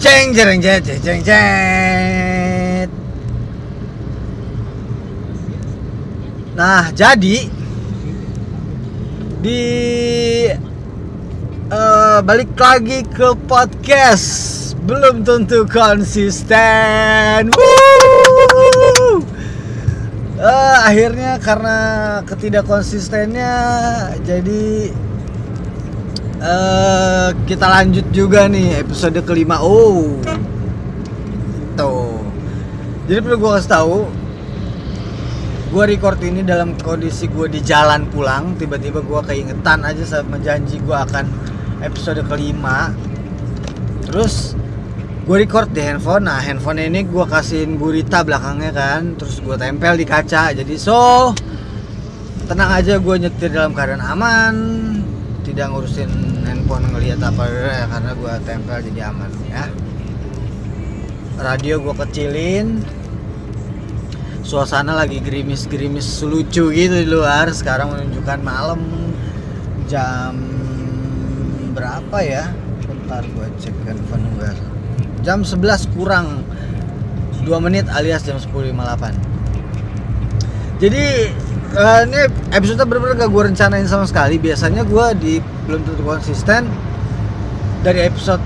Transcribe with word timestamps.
Ceng 0.00 0.32
jeng 0.32 0.64
jeng 0.64 0.80
jeng 1.04 1.20
jeng. 1.20 2.88
Nah, 6.56 6.88
jadi 6.96 7.36
di 9.44 9.64
eh, 11.68 12.18
balik 12.24 12.56
lagi 12.56 13.04
ke 13.04 13.36
podcast 13.44 14.72
belum 14.88 15.20
tentu 15.20 15.68
konsisten. 15.68 17.52
Eh, 20.40 20.76
akhirnya 20.80 21.36
karena 21.36 21.78
ketidakkonsistennya 22.24 23.52
jadi 24.24 24.88
eh 26.40 27.28
kita 27.44 27.68
lanjut 27.68 28.08
juga 28.10 28.48
nih 28.48 28.80
episode 28.80 29.20
kelima. 29.28 29.60
Oh, 29.60 30.16
tuh. 31.76 32.16
Jadi 33.04 33.18
perlu 33.20 33.36
gue 33.42 33.50
kasih 33.58 33.70
tahu, 33.74 33.96
gue 35.74 35.84
record 35.84 36.18
ini 36.24 36.40
dalam 36.40 36.78
kondisi 36.80 37.28
gue 37.28 37.46
di 37.52 37.60
jalan 37.60 38.08
pulang. 38.08 38.56
Tiba-tiba 38.56 39.04
gue 39.04 39.20
keingetan 39.28 39.84
aja 39.84 40.00
sama 40.06 40.40
janji 40.40 40.80
gue 40.80 40.96
akan 40.96 41.28
episode 41.84 42.24
kelima. 42.24 42.94
Terus 44.08 44.56
gue 45.28 45.36
record 45.36 45.68
di 45.76 45.84
handphone. 45.84 46.24
Nah 46.24 46.40
handphone 46.40 46.80
ini 46.80 47.04
gue 47.04 47.24
kasihin 47.28 47.76
gurita 47.76 48.24
belakangnya 48.24 48.72
kan. 48.72 49.18
Terus 49.20 49.44
gue 49.44 49.56
tempel 49.60 49.98
di 50.00 50.06
kaca. 50.08 50.56
Jadi 50.56 50.74
so 50.80 51.34
tenang 52.48 52.80
aja 52.80 52.96
gue 52.98 53.14
nyetir 53.28 53.52
dalam 53.52 53.70
keadaan 53.76 54.02
aman 54.02 54.54
tidak 55.46 55.72
ngurusin 55.72 56.10
handphone 56.44 56.84
ngelihat 56.92 57.20
apa 57.24 57.44
ya, 57.48 57.86
karena 57.88 58.10
gua 58.16 58.34
tempel 58.44 58.78
jadi 58.90 59.00
aman 59.12 59.30
ya. 59.48 59.64
Radio 61.40 61.80
gua 61.80 61.94
kecilin. 61.96 62.84
Suasana 64.44 64.98
lagi 64.98 65.22
gerimis-gerimis 65.22 66.26
lucu 66.26 66.74
gitu 66.74 66.94
di 66.96 67.06
luar. 67.06 67.54
Sekarang 67.54 67.94
menunjukkan 67.94 68.40
malam 68.42 68.80
jam 69.86 70.34
berapa 71.72 72.18
ya? 72.20 72.50
Bentar 72.84 73.22
gua 73.36 73.46
cek 73.60 73.74
handphone 73.86 74.26
gua. 74.36 74.52
Jam 75.20 75.44
11 75.44 75.86
kurang 75.94 76.42
2 77.44 77.56
menit 77.64 77.88
alias 77.88 78.24
jam 78.24 78.36
10.58 78.36 79.16
jadi 80.80 81.32
eh, 81.74 82.00
ini 82.06 82.20
episode 82.50 82.82
bener-bener 82.86 83.14
gak 83.20 83.30
gue 83.30 83.42
rencanain 83.52 83.86
sama 83.86 84.04
sekali. 84.06 84.36
Biasanya 84.38 84.82
gue 84.86 85.06
di 85.18 85.32
belum 85.66 85.80
tentu 85.86 86.02
konsisten. 86.02 86.66
Dari 87.80 88.04
episode 88.04 88.42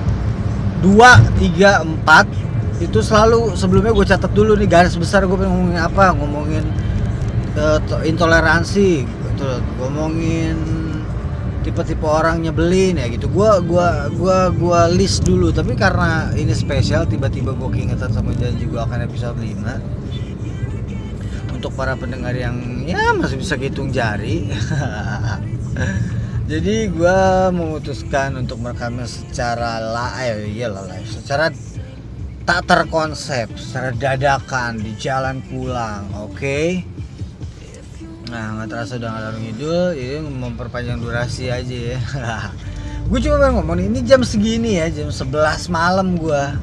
2, 0.83 0.95
3, 1.43 1.83
4 1.83 2.83
itu 2.83 2.99
selalu 3.03 3.55
sebelumnya 3.59 3.91
gue 3.95 4.07
catat 4.07 4.31
dulu 4.31 4.55
nih 4.59 4.69
garis 4.71 4.95
besar 4.95 5.27
gue 5.27 5.35
pengen 5.35 5.51
ngomongin 5.55 5.81
apa? 5.83 6.15
Ngomongin 6.15 6.65
to- 7.87 8.03
intoleransi 8.07 9.07
gitu. 9.07 9.49
Ngomongin 9.83 10.55
tipe-tipe 11.65 12.05
orang 12.05 12.45
nyebelin 12.45 13.01
ya 13.01 13.09
gitu. 13.09 13.25
Gua 13.33 13.57
gua 13.65 14.13
gua 14.13 14.53
gua 14.53 14.81
list 14.93 15.25
dulu. 15.25 15.49
Tapi 15.49 15.73
karena 15.73 16.29
ini 16.37 16.53
spesial 16.53 17.09
tiba-tiba 17.09 17.57
gue 17.57 17.69
keingetan 17.73 18.13
sama 18.13 18.37
janji 18.37 18.69
gue 18.69 18.77
akan 18.77 19.01
episode 19.09 19.41
5 19.41 20.04
untuk 21.65 21.81
para 21.81 21.97
pendengar 21.97 22.37
yang 22.37 22.85
ya 22.85 23.17
masih 23.17 23.41
bisa 23.41 23.57
hitung 23.57 23.89
jari. 23.89 24.53
Jadi 26.53 26.93
gua 26.93 27.49
memutuskan 27.49 28.37
untuk 28.37 28.61
merekamnya 28.61 29.09
secara 29.09 29.81
live 29.81 30.45
ya 30.53 30.69
lah 30.69 30.85
live. 30.85 31.09
Secara 31.09 31.49
tak 32.45 32.69
terkonsep 32.69 33.49
secara 33.57 33.97
dadakan 33.97 34.77
di 34.77 34.93
jalan 35.01 35.41
pulang 35.49 36.05
oke? 36.21 36.85
Nah 38.29 38.61
nggak 38.61 38.69
terasa 38.69 39.01
udah 39.01 39.09
ngalor 39.09 39.37
ngidul 39.41 39.97
ini 39.97 40.21
memperpanjang 40.21 41.01
durasi 41.01 41.49
aja 41.49 41.97
ya. 41.97 42.01
Gue 43.09 43.25
cuma 43.25 43.41
pengen 43.41 43.57
ngomong 43.57 43.81
ini 43.89 44.05
jam 44.05 44.21
segini 44.21 44.85
ya 44.85 44.93
jam 44.93 45.09
11 45.09 45.33
malam 45.73 46.21
gua 46.21 46.61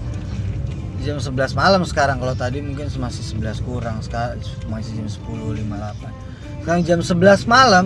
jam 1.01 1.17
11 1.17 1.57
malam 1.57 1.81
sekarang 1.84 2.17
kalau 2.22 2.34
tadi 2.38 2.62
mungkin 2.62 2.88
masih 2.88 3.23
11 3.38 3.66
kurang 3.66 4.00
sekarang 4.06 4.38
masih 4.69 5.01
jam 5.01 5.07
10.58 5.09 6.66
sekarang 6.66 6.81
jam 6.85 7.00
11 7.01 7.50
malam 7.50 7.85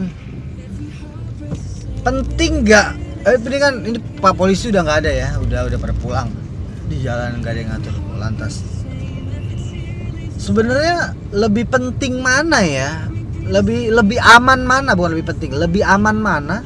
penting 2.05 2.61
nggak? 2.61 2.87
Eh 3.25 3.37
penting 3.41 3.61
kan 3.61 3.73
ini 3.81 3.97
pak 4.21 4.37
polisi 4.37 4.69
udah 4.69 4.85
nggak 4.85 4.99
ada 5.01 5.11
ya 5.11 5.29
udah 5.41 5.59
udah 5.65 5.77
pada 5.81 5.93
pulang. 5.97 6.29
Di 6.85 7.01
jalan 7.01 7.41
nggak 7.41 7.51
ada 7.51 7.59
yang 7.59 7.71
ngatur 7.73 7.95
lantas. 8.21 8.61
Sebenarnya 10.37 11.17
lebih 11.33 11.65
penting 11.65 12.21
mana 12.21 12.61
ya? 12.61 13.09
Lebih 13.49 13.89
lebih 13.89 14.21
aman 14.21 14.61
mana? 14.61 14.93
Bukan 14.93 15.17
lebih 15.17 15.33
penting 15.33 15.57
lebih 15.57 15.81
aman 15.81 16.17
mana 16.21 16.61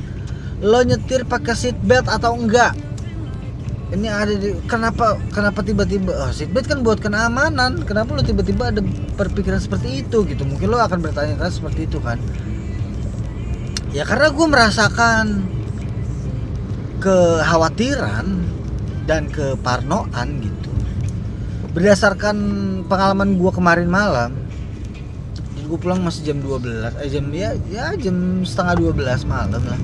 lo 0.60 0.84
nyetir 0.84 1.24
pakai 1.24 1.56
seat 1.56 1.80
belt 1.88 2.12
atau 2.12 2.36
enggak 2.36 2.76
ini 3.90 4.06
ada 4.06 4.34
di 4.38 4.54
kenapa 4.70 5.18
kenapa 5.34 5.66
tiba-tiba 5.66 6.14
oh, 6.14 6.30
seatbelt 6.30 6.70
kan 6.70 6.86
buat 6.86 7.02
keamanan. 7.02 7.82
Kenapa 7.90 8.14
lo 8.14 8.22
tiba-tiba 8.22 8.70
ada 8.70 8.86
perpikiran 9.18 9.58
seperti 9.58 10.06
itu 10.06 10.22
gitu? 10.30 10.46
Mungkin 10.46 10.70
lo 10.70 10.78
akan 10.78 11.02
bertanya 11.02 11.34
kan 11.42 11.50
seperti 11.50 11.90
itu 11.90 11.98
kan. 11.98 12.22
Ya 13.90 14.06
karena 14.06 14.30
gue 14.30 14.46
merasakan 14.46 15.26
kekhawatiran 17.02 18.26
dan 19.10 19.26
keparnoan 19.34 20.28
gitu. 20.46 20.70
Berdasarkan 21.74 22.38
pengalaman 22.86 23.42
gue 23.42 23.52
kemarin 23.54 23.90
malam 23.90 24.50
gue 25.70 25.78
pulang 25.78 26.02
masih 26.02 26.34
jam 26.34 26.42
12 26.42 26.98
eh 26.98 27.10
jam 27.14 27.30
ya 27.30 27.54
ya 27.70 27.94
jam 27.94 28.42
setengah 28.42 28.90
12 28.90 29.30
malam 29.30 29.62
lah. 29.62 29.80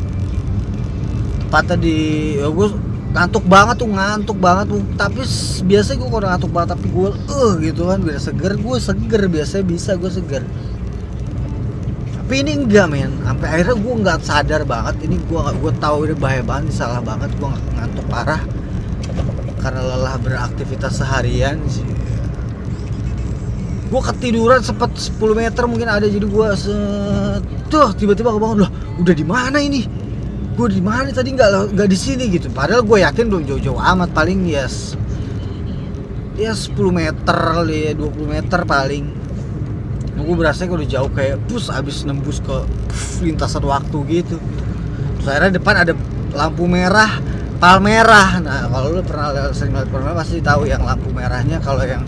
Tepatnya 1.45 1.77
di 1.77 1.97
ya 2.41 2.49
gue 2.49 2.67
ngantuk 3.15 3.47
banget 3.47 3.75
tuh 3.79 3.87
ngantuk 3.87 4.37
banget 4.37 4.65
tuh. 4.75 4.83
Tapi 4.99 5.21
biasanya 5.63 5.97
gue 6.03 6.09
kalau 6.11 6.27
ngantuk 6.27 6.51
banget 6.51 6.69
tapi 6.75 6.87
gue 6.91 7.09
eh 7.31 7.51
gitu 7.71 7.81
kan 7.87 7.99
biar 8.03 8.19
seger 8.19 8.53
gue 8.59 8.75
seger 8.75 9.21
biasanya 9.31 9.63
bisa 9.63 9.91
gue 9.95 10.11
seger. 10.11 10.43
Tapi 12.19 12.33
ini 12.43 12.51
enggak 12.59 12.91
men. 12.91 13.11
Sampai 13.23 13.47
akhirnya 13.47 13.75
gue 13.79 13.93
nggak 14.03 14.19
sadar 14.19 14.61
banget 14.67 14.95
ini 15.07 15.15
gue 15.15 15.39
gue 15.39 15.73
tahu 15.79 16.11
ini 16.11 16.15
bahaya 16.19 16.43
banget 16.43 16.75
salah 16.75 16.99
banget 16.99 17.31
gue 17.39 17.47
ngantuk 17.79 18.05
parah. 18.11 18.43
Karena 19.63 19.81
lelah 19.81 20.19
beraktivitas 20.19 20.99
seharian 20.99 21.57
sih. 21.71 21.87
Gue 23.85 24.01
ketiduran 24.11 24.59
sempat 24.59 24.91
10 24.91 25.15
meter 25.31 25.63
mungkin 25.71 25.87
ada 25.87 26.03
jadi 26.03 26.27
gue 26.27 26.47
tuh 27.71 27.87
tiba-tiba 27.95 28.35
kebangun 28.35 28.67
loh 28.67 28.71
udah 29.01 29.15
di 29.15 29.25
mana 29.25 29.57
ini 29.61 30.04
gue 30.55 30.67
di 30.71 30.81
mana 30.81 31.11
tadi? 31.11 31.35
Nggak 31.35 31.75
nggak 31.75 31.89
di 31.91 31.97
sini 31.99 32.23
gitu. 32.31 32.47
Padahal 32.49 32.81
gue 32.81 33.03
yakin 33.03 33.25
belum 33.27 33.43
jauh-jauh 33.43 33.75
amat. 33.77 34.09
Paling 34.15 34.39
ya 34.47 34.65
s- 34.65 34.95
ya 36.35 36.51
10 36.55 36.91
meter 36.91 37.39
ya 37.67 37.91
20 37.93 38.25
meter 38.25 38.59
paling. 38.63 39.05
Gue 40.15 40.35
berasa 40.39 40.63
kalau 40.63 40.81
jauh 40.87 41.11
kayak 41.11 41.43
bus 41.51 41.67
abis 41.67 42.07
nembus 42.07 42.39
ke 42.39 42.55
puf, 42.87 43.19
lintasan 43.19 43.67
waktu 43.67 43.97
gitu. 44.09 44.39
Terus 45.19 45.27
akhirnya 45.27 45.59
depan 45.59 45.75
ada 45.83 45.93
lampu 46.35 46.67
merah 46.67 47.19
palmerah 47.55 48.43
nah 48.43 48.67
kalau 48.67 48.91
lu 48.91 48.99
pernah 48.99 49.31
sering 49.55 49.71
lihat 49.71 49.87
palmerah 49.87 50.19
pasti 50.19 50.39
tahu 50.39 50.67
yang 50.67 50.83
lampu 50.87 51.11
merahnya. 51.11 51.59
Kalau 51.59 51.83
yang 51.83 52.03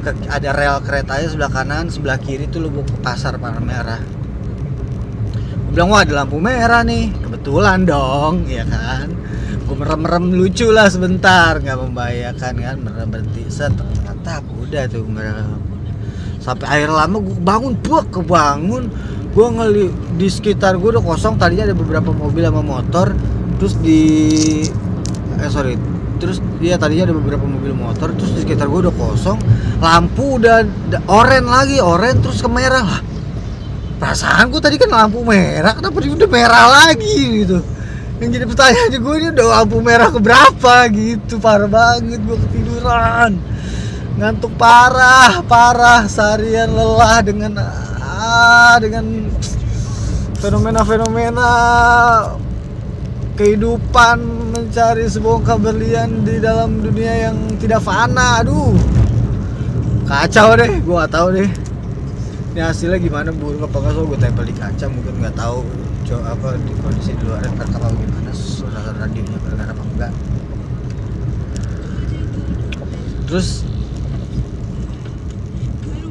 ke- 0.00 0.28
ada 0.28 0.52
rel 0.52 0.80
keretanya 0.84 1.28
sebelah 1.28 1.52
kanan 1.52 1.88
sebelah 1.88 2.16
kiri 2.20 2.48
tuh 2.48 2.64
lu 2.64 2.68
ke 2.72 2.84
pasar 3.00 3.36
palmerah 3.40 4.00
bilang 5.74 5.90
wah 5.90 6.06
ada 6.06 6.22
lampu 6.22 6.38
merah 6.38 6.86
nih. 6.86 7.10
Kebetulan 7.18 7.82
dong 7.82 8.46
ya 8.46 8.62
kan? 8.62 9.10
Gue 9.66 9.74
merem-merem 9.74 10.30
lucu 10.30 10.70
lah 10.70 10.86
sebentar 10.86 11.58
nggak 11.58 11.78
membahayakan 11.82 12.52
kan? 12.62 12.76
Merem 12.78 13.08
berhenti 13.10 13.42
set 13.50 13.74
ternyata 13.74 14.38
udah 14.54 14.86
tuh 14.86 15.02
merem. 15.10 15.58
Sampai 16.38 16.70
akhir 16.70 16.94
lama 16.94 17.16
gue 17.18 17.36
bangun 17.42 17.74
buak 17.82 18.14
kebangun. 18.14 18.86
Gue 19.34 19.46
ngeli 19.50 19.90
di 20.14 20.30
sekitar 20.30 20.78
gue 20.78 20.94
udah 20.94 21.02
kosong 21.02 21.42
tadinya 21.42 21.66
ada 21.66 21.74
beberapa 21.74 22.14
mobil 22.14 22.46
sama 22.46 22.62
motor. 22.62 23.10
Terus 23.58 23.74
di 23.82 24.02
eh 25.42 25.50
sorry 25.50 25.74
terus 26.22 26.38
dia 26.62 26.78
tadinya 26.78 27.10
ada 27.10 27.16
beberapa 27.18 27.42
mobil 27.42 27.74
motor 27.74 28.14
terus 28.14 28.30
di 28.30 28.46
sekitar 28.46 28.70
gue 28.70 28.86
udah 28.86 28.94
kosong. 28.94 29.42
Lampu 29.82 30.38
udah 30.38 30.62
udah 30.62 31.02
oren 31.10 31.50
lagi 31.50 31.82
oren 31.82 32.22
terus 32.22 32.38
ke 32.38 32.46
merah 32.46 32.86
lah 32.86 33.13
perasaan 33.98 34.50
gue 34.50 34.60
tadi 34.60 34.76
kan 34.76 34.90
lampu 34.90 35.22
merah 35.22 35.72
kenapa 35.74 35.96
dia 36.02 36.12
udah 36.12 36.30
merah 36.30 36.66
lagi 36.70 37.44
gitu? 37.44 37.58
Yang 38.22 38.30
jadi 38.38 38.44
pertanyaan 38.46 38.90
gue 38.94 39.14
ini 39.18 39.28
udah 39.34 39.46
lampu 39.58 39.76
merah 39.82 40.08
ke 40.10 40.20
berapa 40.22 40.74
gitu 40.90 41.42
parah 41.42 41.70
banget 41.70 42.20
gue 42.22 42.36
ketiduran. 42.48 43.38
Ngantuk 44.14 44.54
parah 44.54 45.42
parah 45.46 46.06
seharian 46.06 46.70
lelah 46.70 47.18
dengan 47.22 47.58
ah 48.02 48.78
dengan 48.78 49.30
fenomena-fenomena 50.38 51.50
kehidupan 53.34 54.18
mencari 54.54 55.10
sebongkah 55.10 55.58
berlian 55.58 56.22
di 56.22 56.38
dalam 56.38 56.78
dunia 56.78 57.30
yang 57.30 57.36
tidak 57.58 57.82
fana. 57.82 58.42
Aduh 58.46 58.78
kacau 60.04 60.52
deh 60.54 60.84
gue 60.84 61.02
tahu 61.08 61.28
deh 61.32 61.50
ini 62.54 62.62
hasilnya 62.62 63.02
gimana 63.02 63.34
buruk 63.34 63.66
apa 63.66 63.82
nggak 63.82 63.98
so 63.98 64.06
gue 64.06 64.18
tempel 64.22 64.46
di 64.46 64.54
kaca 64.54 64.86
mungkin 64.86 65.18
nggak 65.18 65.34
tahu. 65.34 65.66
Co 66.06 66.22
apa 66.22 66.54
di 66.54 66.70
kondisi 66.78 67.10
di 67.18 67.26
luar 67.26 67.42
ntar 67.50 67.66
kalau 67.66 67.90
gimana. 67.98 68.30
Suara 68.30 68.94
radionya 68.94 69.38
berdengar 69.42 69.74
apa 69.74 69.82
enggak. 69.82 70.12
Terus 73.26 73.66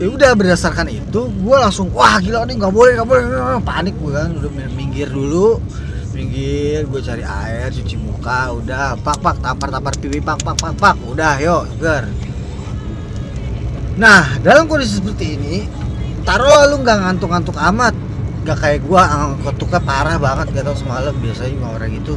ya 0.03 0.07
udah 0.11 0.35
berdasarkan 0.35 0.91
itu 0.91 1.21
gue 1.31 1.55
langsung 1.55 1.87
wah 1.95 2.19
gila 2.19 2.43
nih 2.43 2.59
nggak 2.59 2.73
boleh 2.75 2.91
nggak 2.99 3.07
boleh. 3.07 3.23
Panik 3.63 3.95
gue 3.95 4.11
kan 4.11 4.35
udah 4.35 4.51
minggir 4.75 5.07
dulu. 5.07 5.63
Minggir 6.11 6.83
gue 6.91 6.99
cari 6.99 7.23
air 7.23 7.71
cuci 7.71 7.95
muka 8.03 8.51
udah 8.51 8.99
pak 8.99 9.15
pak 9.23 9.39
tampar 9.39 9.71
tampar 9.71 9.95
pipi 9.95 10.19
pak 10.19 10.43
pak 10.43 10.59
pak 10.59 10.75
pak 10.75 10.99
udah 11.07 11.39
yuk 11.39 11.71
seger. 11.71 12.03
Nah 13.95 14.35
dalam 14.43 14.67
kondisi 14.67 14.99
seperti 14.99 15.39
ini 15.39 15.55
taruh 16.23 16.71
lu 16.71 16.75
nggak 16.83 16.97
ngantuk-ngantuk 17.03 17.55
amat. 17.55 17.93
Nggak 18.43 18.57
kayak 18.59 18.79
gua 18.83 19.01
ngantuknya 19.39 19.81
parah 19.83 20.17
banget 20.19 20.45
gak 20.51 20.65
tau 20.67 20.75
semalam. 20.75 21.15
Biasanya 21.19 21.51
juga 21.55 21.67
orang 21.79 21.91
itu. 21.95 22.15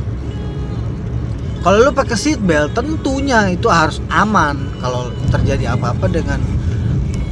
Kalau 1.63 1.79
lu 1.83 1.91
pakai 1.91 2.15
seat 2.15 2.41
belt 2.43 2.79
tentunya 2.79 3.51
itu 3.51 3.67
harus 3.67 3.99
aman. 4.11 4.71
Kalau 4.79 5.11
terjadi 5.35 5.75
apa-apa 5.75 6.07
dengan 6.07 6.39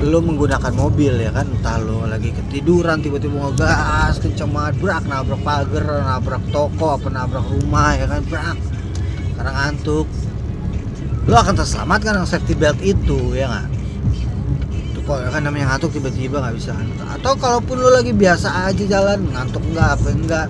lu 0.03 0.19
menggunakan 0.23 0.75
mobil 0.75 1.15
ya 1.23 1.31
kan? 1.31 1.47
Entah 1.47 1.79
lu 1.79 2.03
lagi 2.07 2.35
ketiduran 2.35 2.99
tiba-tiba 2.99 3.51
ngegas 3.51 4.19
kenceng 4.19 4.51
banget 4.51 4.75
brak 4.83 5.05
nabrak 5.07 5.41
pagar 5.47 5.87
nabrak 5.87 6.43
toko 6.51 6.99
apa 6.99 7.09
nabrak 7.11 7.47
rumah 7.47 7.95
ya 7.95 8.07
kan? 8.11 8.23
Brak. 8.27 8.59
Karena 9.39 9.51
ngantuk. 9.55 10.07
Lu 11.25 11.35
akan 11.35 11.55
terselamatkan 11.57 12.21
dengan 12.21 12.29
safety 12.29 12.55
belt 12.59 12.79
itu 12.83 13.33
ya 13.39 13.49
itu 13.49 13.74
kok 15.05 15.21
ya 15.21 15.29
kan 15.29 15.45
namanya 15.45 15.77
ngantuk 15.77 15.95
tiba-tiba 15.95 16.41
nggak 16.41 16.57
bisa. 16.57 16.73
Atau 17.15 17.37
kalaupun 17.37 17.77
lu 17.79 17.93
lagi 17.93 18.17
biasa 18.17 18.73
aja 18.73 18.85
jalan 18.89 19.29
ngantuk 19.31 19.63
nggak 19.71 19.89
apa 20.01 20.09
enggak 20.11 20.47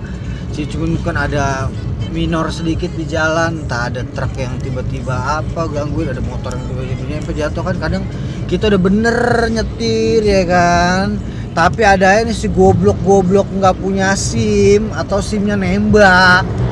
sih 0.55 0.63
cuma 0.71 0.87
bukan 0.87 1.15
ada 1.19 1.67
minor 2.15 2.47
sedikit 2.47 2.87
di 2.95 3.03
jalan 3.03 3.67
entah 3.67 3.91
ada 3.91 4.07
truk 4.15 4.39
yang 4.39 4.55
tiba-tiba 4.63 5.43
apa 5.43 5.67
gangguin 5.67 6.15
ada 6.15 6.23
motor 6.23 6.55
yang 6.55 6.63
tiba-tiba 6.71 7.03
nyampe 7.11 7.31
jatuh 7.35 7.59
kan 7.59 7.75
kadang 7.75 8.03
kita 8.47 8.71
udah 8.71 8.81
bener 8.81 9.17
nyetir 9.51 10.23
ya 10.23 10.43
kan. 10.47 11.19
Tapi 11.55 11.87
ada 11.87 12.19
ini 12.19 12.35
si 12.35 12.51
goblok-goblok 12.51 13.47
nggak 13.47 13.79
punya 13.79 14.11
SIM 14.15 14.91
atau 14.91 15.23
SIMnya 15.23 15.55
nembak 15.55 16.64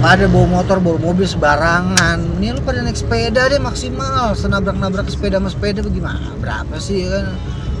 pada 0.00 0.28
bawa 0.28 0.60
motor 0.60 0.76
bawa 0.78 0.98
mobil 1.00 1.24
sebarangan 1.24 2.20
ini 2.36 2.52
lu 2.52 2.60
pada 2.60 2.84
naik 2.84 2.98
sepeda 3.00 3.48
deh 3.48 3.60
maksimal. 3.60 4.36
Senabrak-nabrak 4.36 5.08
sepeda 5.08 5.40
sama 5.40 5.48
sepeda 5.48 5.80
bagaimana 5.80 6.36
berapa 6.40 6.76
sih 6.76 7.08
ya 7.08 7.08
kan? 7.16 7.26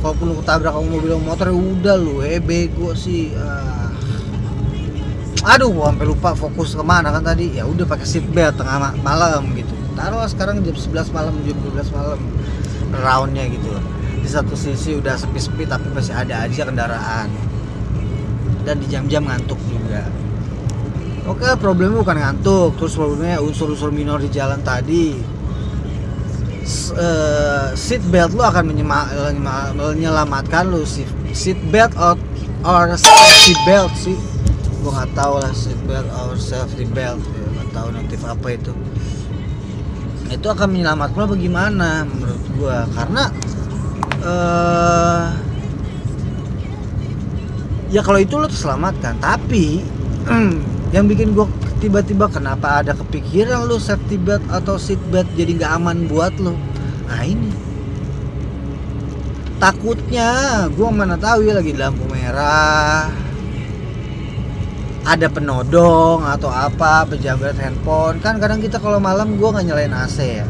Kalaupun 0.00 0.24
lu 0.32 0.34
ketabrak 0.40 0.72
sama 0.72 0.88
mobil 0.88 1.10
sama 1.12 1.24
motor 1.28 1.46
ya 1.52 1.56
udah 1.56 1.96
lu. 2.00 2.14
Eh 2.24 2.40
bego 2.40 2.96
sih. 2.96 3.32
Ah. 3.36 3.74
aduh 5.46 5.70
gua 5.70 5.94
sampai 5.94 6.06
lupa 6.10 6.34
fokus 6.34 6.74
ke 6.74 6.82
mana 6.82 7.12
kan 7.12 7.22
tadi. 7.22 7.54
Ya 7.54 7.68
udah 7.68 7.86
pakai 7.86 8.06
seat 8.08 8.26
belt 8.32 8.58
tengah 8.58 8.76
ma- 8.80 8.98
malam 9.04 9.52
gitu. 9.54 9.76
Taruh 9.94 10.26
sekarang 10.26 10.64
jam 10.66 10.74
11 10.74 11.14
malam 11.14 11.34
jam 11.46 11.56
12 11.62 11.94
malam. 11.94 12.20
Roundnya 12.90 13.44
gitu. 13.46 13.70
Di 14.24 14.28
satu 14.28 14.58
sisi 14.58 14.98
udah 14.98 15.14
sepi-sepi 15.14 15.68
tapi 15.68 15.86
masih 15.94 16.16
ada 16.16 16.48
aja 16.48 16.66
kendaraan. 16.66 17.28
Dan 18.66 18.82
di 18.82 18.90
jam-jam 18.90 19.22
ngantuk 19.22 19.60
juga 19.70 20.10
oke 21.26 21.58
problemnya 21.58 21.98
bukan 22.00 22.16
ngantuk 22.22 22.78
terus 22.78 22.94
problemnya 22.94 23.42
unsur-unsur 23.42 23.90
minor 23.90 24.22
di 24.22 24.30
jalan 24.30 24.62
tadi. 24.62 25.14
S- 26.66 26.90
eh, 26.98 27.70
seat 27.78 28.02
belt 28.10 28.34
lu 28.34 28.42
akan 28.42 28.74
menyelamatkan 29.74 30.66
lu 30.66 30.82
si 30.82 31.06
seat 31.30 31.58
belt 31.70 31.94
or, 31.94 32.18
or 32.66 32.90
safety 32.98 33.54
belt 33.62 33.94
sih 33.94 34.18
gua 34.82 35.02
nggak 35.02 35.14
tahu 35.14 35.34
lah 35.42 35.52
seat 35.54 35.78
belt 35.86 36.06
or 36.10 36.34
safety 36.38 36.86
belt. 36.86 37.22
Ya, 37.22 37.46
nggak 37.54 37.68
tahu 37.70 37.86
notif 37.94 38.20
apa 38.26 38.48
itu. 38.54 38.72
Itu 40.26 40.46
akan 40.50 40.68
menyelamatkan 40.74 41.18
lo 41.22 41.28
bagaimana 41.34 42.02
menurut 42.02 42.42
gua. 42.58 42.86
Karena 42.94 43.30
eh 44.26 45.26
ya 47.94 48.02
kalau 48.02 48.18
itu 48.18 48.34
lo 48.38 48.50
terselamatkan. 48.50 49.22
Tapi 49.22 49.86
yang 50.94 51.10
bikin 51.10 51.34
gua 51.34 51.50
tiba-tiba 51.82 52.30
kenapa 52.30 52.80
ada 52.82 52.94
kepikiran 52.94 53.66
lo 53.66 53.76
safety 53.82 54.14
belt 54.16 54.42
atau 54.46 54.78
seat 54.78 55.02
belt 55.10 55.26
jadi 55.34 55.58
nggak 55.58 55.72
aman 55.82 56.06
buat 56.06 56.34
lo 56.38 56.54
nah 57.06 57.22
ini. 57.22 57.50
Takutnya 59.56 60.28
gua 60.76 60.92
mana 60.92 61.16
tahu 61.16 61.48
ya 61.48 61.56
lagi 61.56 61.72
lampu 61.74 62.04
merah. 62.12 63.08
Ada 65.06 65.30
penodong 65.30 66.26
atau 66.26 66.50
apa 66.50 67.06
pejabat 67.06 67.54
handphone. 67.56 68.18
Kan 68.18 68.42
kadang 68.42 68.58
kita 68.58 68.76
kalau 68.82 68.98
malam 68.98 69.38
gua 69.38 69.54
nggak 69.56 69.66
nyalain 69.70 69.94
AC 69.94 70.18
ya. 70.42 70.46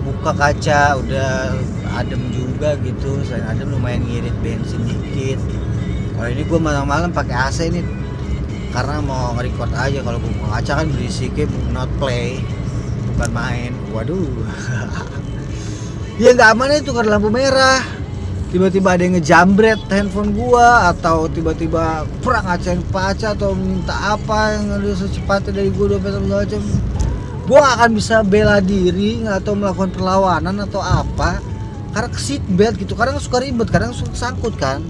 Buka 0.00 0.32
kaca 0.32 0.96
udah 0.96 1.54
adem 1.96 2.20
juga 2.32 2.74
gitu. 2.80 3.20
Selain 3.24 3.46
adem 3.46 3.68
lumayan 3.68 4.02
ngirit 4.04 4.34
bensin 4.42 4.80
dikit. 4.84 5.38
Kalau 6.16 6.28
ini 6.28 6.42
gua 6.48 6.60
malam-malam 6.60 7.12
pakai 7.12 7.36
AC 7.36 7.68
ini 7.68 7.99
karena 8.70 9.02
mau 9.02 9.34
nge-record 9.34 9.72
aja 9.74 9.98
kalau 10.02 10.18
buka 10.22 10.46
kaca 10.58 10.72
kan 10.82 10.86
berisiknya 10.94 11.46
not 11.74 11.90
play 11.98 12.38
bukan 13.20 13.30
main. 13.36 13.72
Waduh. 13.92 14.30
Ya 16.20 16.36
nggak 16.36 16.52
aman 16.52 16.76
itu 16.76 16.92
karena 16.92 17.16
lampu 17.16 17.32
merah. 17.32 17.80
Tiba-tiba 18.52 18.92
ada 18.92 19.08
yang 19.08 19.16
ngejambret 19.16 19.80
handphone 19.88 20.36
gua 20.36 20.92
atau 20.92 21.24
tiba-tiba 21.32 22.04
perang 22.20 22.44
ngacain 22.44 22.84
kaca 22.92 23.32
atau 23.32 23.56
minta 23.56 23.96
apa 23.96 24.52
yang 24.52 24.68
harus 24.76 25.00
secepatnya 25.00 25.64
dari 25.64 25.72
gua 25.72 25.96
dompet 25.96 26.12
segala 26.12 26.44
macam. 26.44 26.62
Gua 27.48 27.62
akan 27.72 27.90
bisa 27.96 28.20
bela 28.20 28.60
diri 28.60 29.24
atau 29.24 29.56
melakukan 29.56 29.96
perlawanan 29.96 30.60
atau 30.60 30.84
apa. 30.84 31.40
Karena 31.96 32.08
ke 32.12 32.20
seat 32.20 32.44
belt 32.52 32.76
gitu 32.76 32.92
kadang 32.92 33.16
suka 33.16 33.40
ribet 33.40 33.72
kadang 33.72 33.96
suka 33.96 34.12
sangkut 34.12 34.52
kan. 34.60 34.84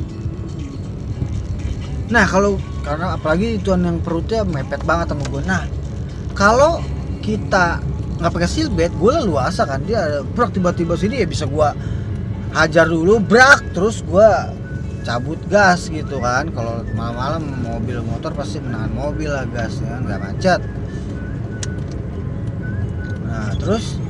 Nah 2.11 2.27
kalau 2.27 2.59
karena 2.81 3.15
apalagi 3.15 3.61
tuan 3.61 3.85
yang 3.85 3.99
perutnya 4.01 4.45
mepet 4.45 4.83
banget 4.89 5.13
sama 5.13 5.25
gua. 5.29 5.43
Nah 5.45 5.63
kalau 6.33 6.81
kita 7.21 7.81
nggak 8.21 8.33
pakai 8.33 8.49
seat 8.49 8.69
belt 8.73 8.93
gua 8.97 9.21
leluasa 9.21 9.69
kan. 9.69 9.85
Dia 9.85 10.25
brak 10.25 10.57
tiba-tiba 10.57 10.97
sini 10.97 11.23
ya 11.23 11.27
bisa 11.29 11.45
gua 11.45 11.77
hajar 12.57 12.89
dulu 12.89 13.21
brak 13.21 13.77
terus 13.77 14.03
gua 14.05 14.51
cabut 15.05 15.41
gas 15.53 15.93
gitu 15.93 16.21
kan. 16.21 16.49
Kalau 16.53 16.85
malam-malam 16.97 17.45
mobil 17.65 18.01
motor 18.05 18.33
pasti 18.33 18.61
menahan 18.61 18.93
mobil 18.93 19.29
lah 19.29 19.45
gasnya 19.49 20.01
nggak 20.01 20.21
macet. 20.21 20.61
Nah 23.29 23.53
terus 23.61 24.01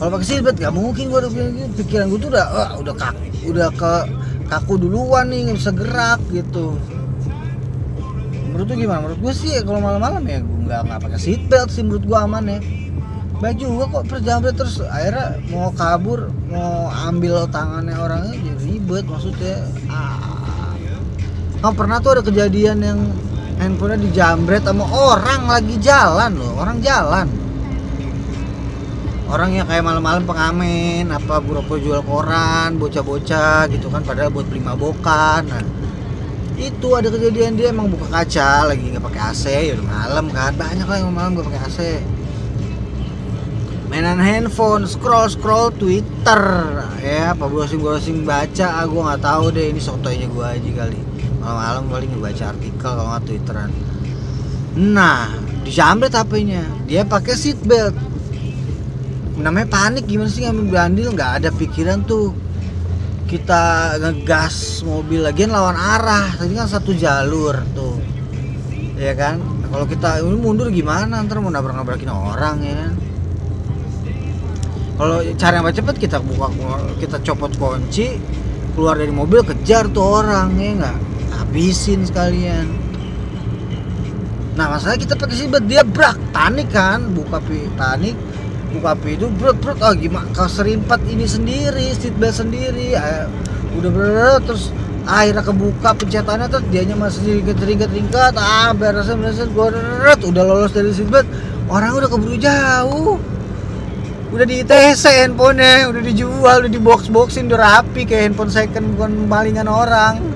kalau 0.00 0.18
pakai 0.18 0.26
silbet 0.26 0.56
nggak 0.58 0.74
mungkin 0.74 1.12
gua 1.12 1.22
udah 1.22 1.32
pikiran 1.78 2.10
gua 2.10 2.18
tuh 2.18 2.30
udah 2.32 2.46
wah, 2.50 2.70
udah 2.80 2.94
kak 2.96 3.14
udah 3.42 3.68
ke 3.74 3.94
kaku 4.50 4.76
duluan 4.76 5.32
nih 5.32 5.48
nggak 5.48 5.58
bisa 5.58 5.72
gerak 5.72 6.20
gitu 6.28 6.76
menurut 8.62 8.78
lu 8.78 8.82
gimana? 8.86 9.00
Menurut 9.02 9.18
gua 9.18 9.34
sih 9.34 9.50
kalau 9.66 9.80
malam-malam 9.82 10.22
ya 10.22 10.38
gua 10.38 10.58
nggak 10.62 10.80
nggak 10.86 11.00
pakai 11.02 11.18
seatbelt 11.18 11.68
sih 11.74 11.82
menurut 11.82 12.04
gua 12.06 12.18
aman 12.30 12.44
ya. 12.46 12.60
Baik 13.42 13.56
juga 13.58 13.84
kok 13.90 14.04
perjalanan 14.06 14.54
terus 14.54 14.78
akhirnya 14.86 15.26
mau 15.50 15.74
kabur 15.74 16.30
mau 16.46 16.86
ambil 17.10 17.50
tangannya 17.50 17.96
orangnya 17.98 18.38
jadi 18.38 18.62
ribet 18.62 19.04
maksudnya. 19.10 19.66
Ah. 19.90 20.70
Kamu 21.58 21.74
pernah 21.74 21.98
tuh 21.98 22.10
ada 22.18 22.22
kejadian 22.22 22.78
yang 22.86 22.98
handphonenya 23.58 23.98
dijambret 24.06 24.62
sama 24.62 24.86
orang 24.86 25.50
lagi 25.50 25.74
jalan 25.82 26.38
loh 26.38 26.54
orang 26.62 26.78
jalan. 26.78 27.26
Orang 29.26 29.56
yang 29.56 29.66
kayak 29.66 29.82
malam-malam 29.82 30.22
pengamen 30.28 31.08
apa 31.10 31.40
pura-pura 31.42 31.80
jual 31.82 32.00
koran 32.04 32.78
bocah-bocah 32.78 33.64
gitu 33.74 33.90
kan 33.90 34.04
padahal 34.06 34.28
buat 34.28 34.44
beli 34.44 34.60
mabokan 34.60 35.48
nah, 35.48 35.62
itu 36.70 36.88
ada 36.94 37.10
kejadian 37.10 37.58
dia 37.58 37.74
emang 37.74 37.90
buka 37.90 38.06
kaca 38.06 38.70
lagi 38.70 38.94
nggak 38.94 39.02
pakai 39.02 39.22
AC 39.34 39.44
ya 39.50 39.72
udah 39.74 39.86
malam 39.88 40.24
kan. 40.30 40.52
Banyak 40.54 40.86
lah 40.86 40.96
yang 41.02 41.10
malam 41.10 41.30
nggak 41.34 41.46
pakai 41.50 41.62
AC 41.66 41.78
mainan 43.92 44.16
handphone 44.16 44.88
scroll 44.88 45.28
scroll 45.28 45.68
Twitter. 45.76 46.42
Ya 47.04 47.36
apa 47.36 47.44
browsing 47.44 47.84
browsing 47.84 48.18
baca 48.24 48.80
ah, 48.80 48.88
gua 48.88 49.12
nggak 49.12 49.22
tahu 49.26 49.44
deh 49.52 49.68
ini 49.68 49.80
sotonya 49.82 50.26
gua 50.32 50.56
aja 50.56 50.70
kali. 50.72 50.96
Malam-malam 51.42 51.84
paling 51.90 52.10
ngebaca 52.16 52.44
artikel 52.56 52.80
kalau 52.80 53.04
nggak 53.12 53.22
twitteran. 53.28 53.70
Nah 54.78 55.28
dijambret 55.62 56.16
HP-nya 56.16 56.64
dia 56.90 57.06
pakai 57.06 57.34
seat 57.38 57.60
belt 57.62 57.94
namanya 59.38 59.68
panik 59.70 60.04
gimana 60.04 60.28
sih 60.28 60.44
ngambil 60.44 60.66
bandil 60.68 61.08
nggak 61.14 61.32
ada 61.40 61.48
pikiran 61.54 62.04
tuh 62.04 62.34
kita 63.32 63.96
ngegas 63.96 64.84
mobil 64.84 65.24
lagian 65.24 65.48
lawan 65.48 65.72
arah. 65.72 66.36
Tadi 66.36 66.52
kan 66.52 66.68
satu 66.68 66.92
jalur 66.92 67.56
tuh. 67.72 67.96
Ya 69.00 69.16
kan? 69.16 69.40
Kalau 69.72 69.88
kita 69.88 70.20
ini 70.20 70.36
mundur 70.36 70.68
gimana? 70.68 71.24
Ntar 71.24 71.40
mau 71.40 71.48
nabrak 71.48 71.72
nabrakin 71.72 72.12
orang 72.12 72.60
ya 72.60 72.74
kan? 72.76 72.92
Kalau 75.00 75.16
cara 75.40 75.54
yang 75.56 75.72
cepet 75.72 75.96
kita 75.96 76.20
buka 76.20 76.52
kita 77.00 77.16
copot 77.24 77.56
kunci 77.56 78.20
keluar 78.76 79.00
dari 79.00 79.08
mobil 79.08 79.40
kejar 79.40 79.88
tuh 79.88 80.20
orang 80.20 80.52
ya 80.60 80.70
nggak? 80.76 80.98
Habisin 81.32 82.04
sekalian. 82.04 82.68
Nah 84.60 84.76
masalah 84.76 85.00
kita 85.00 85.16
pakai 85.16 85.40
seatbelt. 85.40 85.64
Dia 85.64 85.80
brak. 85.80 86.20
Panik 86.36 86.68
kan 86.68 87.08
buka 87.16 87.40
panik 87.80 88.12
buka 88.72 88.96
pintu 88.96 89.28
brot 89.36 89.56
brot 89.60 89.78
ah 89.84 89.92
gimana? 89.92 90.26
Kau 90.32 90.48
serimpat 90.48 91.04
ini 91.06 91.28
sendiri 91.28 91.92
seatbelt 91.92 92.32
sendiri 92.32 92.96
ah, 92.96 93.28
udah 93.76 93.90
berat 93.92 94.42
terus 94.48 94.72
akhirnya 95.02 95.42
kebuka 95.42 95.90
pencetannya 95.98 96.46
tuh 96.46 96.62
dianya 96.70 96.96
masih 96.96 97.42
ringkat 97.44 97.90
ringkat 97.90 98.34
ah 98.38 98.70
beresan 98.72 99.18
beresan 99.18 99.50
gue 99.50 99.66
udah 100.24 100.44
lolos 100.46 100.72
dari 100.72 100.94
seatbelt 100.94 101.28
orang 101.68 101.92
udah 101.96 102.08
keburu 102.08 102.36
jauh. 102.40 103.16
Udah 104.32 104.48
di 104.48 104.64
ITC 104.64 105.28
handphonenya 105.28 105.92
udah 105.92 106.00
dijual 106.00 106.56
udah 106.64 106.72
di 106.72 106.80
box 106.80 107.12
boxin 107.12 107.52
udah 107.52 107.60
rapi 107.60 108.08
kayak 108.08 108.32
handphone 108.32 108.48
second 108.48 108.96
bukan 108.96 109.28
malingan 109.28 109.68
orang. 109.68 110.18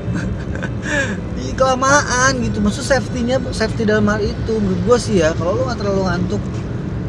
Kelamaan 1.56 2.36
gitu 2.44 2.60
maksud 2.60 2.84
safety-nya 2.84 3.40
safety 3.48 3.88
dalam 3.88 4.04
hal 4.12 4.20
itu 4.20 4.60
menurut 4.60 4.76
gue 4.84 4.98
sih 5.00 5.24
ya 5.24 5.32
kalau 5.40 5.56
lu 5.56 5.64
nggak 5.64 5.80
terlalu 5.80 6.02
ngantuk 6.04 6.42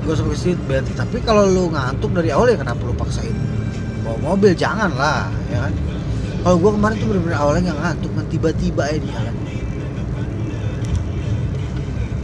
gue 0.07 0.15
pakai 0.15 0.39
seatbelt 0.39 0.87
tapi 0.95 1.19
kalau 1.19 1.43
lu 1.43 1.67
ngantuk 1.67 2.15
dari 2.15 2.31
awal 2.31 2.47
ya 2.47 2.55
kenapa 2.55 2.79
lu 2.87 2.95
paksain? 2.95 3.35
Bawa 4.07 4.17
mobil 4.23 4.55
jangan 4.55 4.95
lah 4.95 5.27
ya 5.51 5.67
kan? 5.67 5.73
Kalau 6.47 6.55
gue 6.63 6.71
kemarin 6.79 6.95
tuh 6.95 7.07
bener-bener 7.11 7.35
awalnya 7.35 7.61
nggak 7.67 7.79
ngantuk 7.83 8.11
kan 8.15 8.25
tiba-tiba 8.31 8.83
ya 8.87 8.97
dia 9.03 9.19
kan 9.19 9.35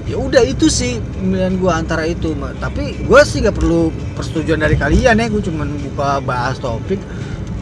ya 0.03 0.19
udah 0.19 0.43
itu 0.43 0.67
sih 0.67 0.99
pemilihan 0.99 1.55
gue 1.59 1.71
antara 1.71 2.03
itu 2.03 2.35
tapi 2.59 3.07
gue 3.07 3.21
sih 3.23 3.39
nggak 3.39 3.55
perlu 3.55 3.87
persetujuan 4.15 4.59
dari 4.63 4.75
kalian 4.79 5.19
ya. 5.19 5.27
Gue 5.27 5.43
cuma 5.43 5.67
buka 5.67 6.23
bahas 6.23 6.59
topik. 6.59 6.99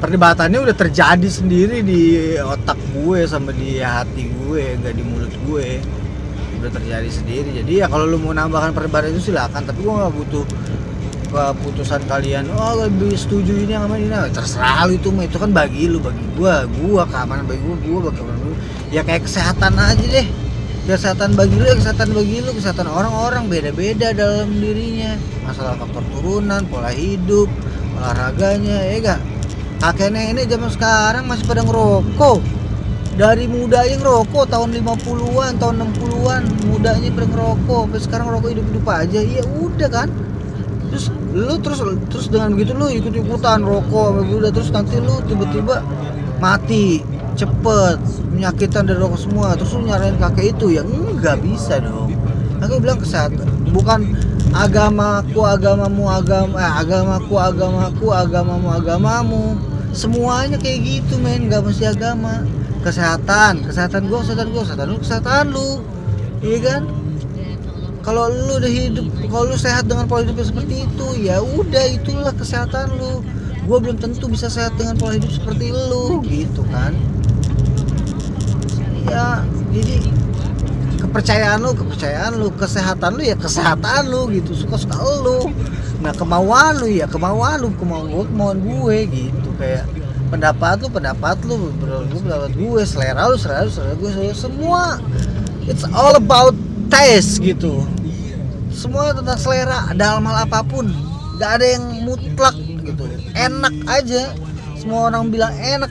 Perdebatannya 0.02 0.58
udah 0.58 0.74
terjadi 0.74 1.30
sendiri 1.30 1.86
di 1.86 2.34
otak 2.42 2.78
gue 2.98 3.22
sama 3.30 3.54
di 3.54 3.78
hati 3.78 4.30
gue 4.30 4.78
nggak 4.82 4.94
di 4.98 5.04
mulut 5.06 5.34
gue 5.50 5.78
udah 6.62 6.72
terjadi 6.72 7.10
sendiri. 7.10 7.50
Jadi 7.62 7.82
ya 7.82 7.90
kalau 7.90 8.06
lu 8.06 8.22
mau 8.22 8.32
nambahkan 8.32 8.72
perdebatan 8.78 9.18
itu 9.18 9.34
silakan 9.34 9.66
tapi 9.66 9.82
gue 9.82 9.94
nggak 9.94 10.14
butuh 10.14 10.46
keputusan 11.32 12.04
kalian 12.12 12.52
oh 12.52 12.86
lebih 12.86 13.18
setuju 13.18 13.56
ini 13.56 13.74
yang 13.74 13.90
ini. 13.92 14.12
Nah, 14.12 14.30
terserah 14.30 14.86
lu 14.86 15.00
itu 15.00 15.10
mah 15.10 15.26
itu 15.26 15.38
kan 15.40 15.50
bagi 15.50 15.88
lu 15.88 15.98
bagi 16.04 16.22
gua 16.36 16.68
gua 16.80 17.08
keamanan 17.08 17.48
bagi 17.48 17.64
gua 17.64 17.78
gua 17.80 18.00
bagi 18.12 18.22
lu. 18.22 18.54
Ya 18.92 19.02
kayak 19.02 19.26
kesehatan 19.26 19.74
aja 19.80 20.06
deh. 20.06 20.28
Kesehatan 20.86 21.40
bagi 21.40 21.56
lu 21.56 21.66
ya 21.66 21.76
kesehatan 21.80 22.12
bagi 22.12 22.44
lu. 22.44 22.52
Kesehatan 22.52 22.88
orang-orang 22.92 23.48
beda-beda 23.48 24.12
dalam 24.12 24.52
dirinya. 24.60 25.16
Masalah 25.48 25.80
faktor 25.80 26.04
turunan 26.12 26.68
pola 26.68 26.92
hidup 26.92 27.48
olahraganya 28.02 28.78
ya 28.90 28.94
enggak 28.98 29.20
kakek 29.78 30.10
nenek 30.10 30.46
zaman 30.50 30.70
sekarang 30.74 31.24
masih 31.30 31.46
pada 31.46 31.62
ngerokok 31.62 32.61
dari 33.20 33.44
muda 33.44 33.84
yang 33.84 34.00
ngerokok 34.00 34.46
tahun 34.48 34.70
50-an 34.80 35.60
tahun 35.60 35.76
60-an 35.84 36.42
mudanya 36.72 37.10
pada 37.12 37.28
ngerokok. 37.28 37.82
Sampai 37.88 38.00
sekarang 38.00 38.26
ngerokok 38.32 38.50
hidup-hidup 38.56 38.86
aja. 38.88 39.20
Ya 39.20 39.44
udah 39.60 39.90
kan? 39.92 40.08
Terus 40.92 41.06
lu 41.32 41.56
terus 41.64 41.80
terus 42.12 42.28
dengan 42.28 42.56
begitu 42.56 42.76
lu 42.76 42.92
ikut 42.92 43.16
ikutan 43.16 43.64
rokok 43.64 44.28
udah 44.28 44.52
terus 44.52 44.76
nanti 44.76 45.00
lu 45.00 45.24
tiba-tiba 45.24 45.80
mati 46.44 47.00
cepet 47.40 47.96
menyakitkan 48.32 48.88
dari 48.88 49.00
rokok 49.00 49.20
semua. 49.20 49.56
Terus 49.60 49.72
lu 49.76 49.88
nyarain 49.88 50.16
kakek 50.16 50.56
itu 50.56 50.80
ya 50.80 50.84
enggak 50.84 51.44
bisa 51.44 51.84
dong. 51.84 52.16
Aku 52.64 52.80
bilang 52.80 53.00
kesehatan. 53.00 53.48
Bukan 53.76 54.16
agamaku 54.56 55.40
agamamu 55.48 56.12
agama 56.12 56.60
eh, 56.60 56.74
agamaku 56.80 57.34
agamaku 57.36 58.08
agamamu 58.12 58.68
agamamu. 58.72 59.44
Semuanya 59.92 60.56
kayak 60.56 60.80
gitu 60.80 61.20
men. 61.20 61.52
Nggak 61.52 61.68
mesti 61.68 61.92
agama 61.92 62.48
kesehatan 62.82 63.64
kesehatan 63.64 64.10
gua 64.10 64.26
kesehatan 64.26 64.48
gua 64.52 64.62
kesehatan 64.66 64.88
lu 64.90 64.98
kesehatan 65.00 65.46
lu. 65.54 65.70
Iya 66.42 66.60
kan? 66.66 66.82
Kalau 68.02 68.34
lu 68.34 68.58
udah 68.58 68.72
hidup 68.74 69.06
kalau 69.30 69.54
lu 69.54 69.58
sehat 69.58 69.86
dengan 69.86 70.10
pola 70.10 70.26
hidup 70.26 70.42
seperti 70.42 70.90
itu 70.90 71.08
ya 71.22 71.38
udah 71.42 71.86
itulah 71.86 72.34
kesehatan 72.34 72.90
lu. 72.98 73.22
Gue 73.62 73.78
belum 73.78 74.02
tentu 74.02 74.26
bisa 74.26 74.50
sehat 74.50 74.74
dengan 74.74 74.98
pola 74.98 75.14
hidup 75.14 75.30
seperti 75.30 75.70
lu 75.70 76.26
gitu 76.26 76.66
kan? 76.74 76.98
Ya 79.06 79.46
jadi 79.70 80.02
kepercayaan 80.98 81.62
lu 81.62 81.78
kepercayaan 81.78 82.42
lu 82.42 82.50
kesehatan 82.58 83.22
lu 83.22 83.22
ya 83.22 83.38
kesehatan 83.38 84.10
lu 84.10 84.34
gitu. 84.34 84.58
Suka 84.58 84.82
suka 84.82 84.98
lu. 85.22 85.54
Nah 86.02 86.10
kemauan 86.18 86.82
lu 86.82 86.90
ya 86.90 87.06
kemauan 87.06 87.62
lu 87.62 87.70
kemauan 87.78 88.10
gue 88.10 88.26
kemauan 88.34 88.58
gue 88.66 88.98
gitu 89.14 89.50
kayak 89.62 89.86
pendapat 90.32 90.80
lu 90.80 90.88
pendapat 90.88 91.38
lu 91.44 91.76
gue 91.76 92.22
pendapat 92.24 92.52
gue 92.56 92.82
selera 92.88 93.28
lu 93.28 93.36
selera 93.36 93.68
lu 93.68 93.72
selera 93.72 93.94
gue 94.00 94.10
selera 94.16 94.34
semua 94.34 94.84
it's 95.68 95.84
all 95.92 96.16
about 96.16 96.56
taste 96.92 97.40
gitu. 97.40 97.88
Semua 98.72 99.16
tentang 99.16 99.40
selera 99.40 99.96
dalam 99.96 100.28
hal 100.28 100.46
apa 100.46 100.60
pun. 100.68 100.92
Gak 101.40 101.58
ada 101.58 101.66
yang 101.80 101.86
mutlak 102.06 102.56
gitu. 102.60 103.04
Enak 103.34 103.76
aja. 103.88 104.36
Semua 104.78 105.10
orang 105.10 105.32
bilang 105.32 105.56
enak. 105.56 105.90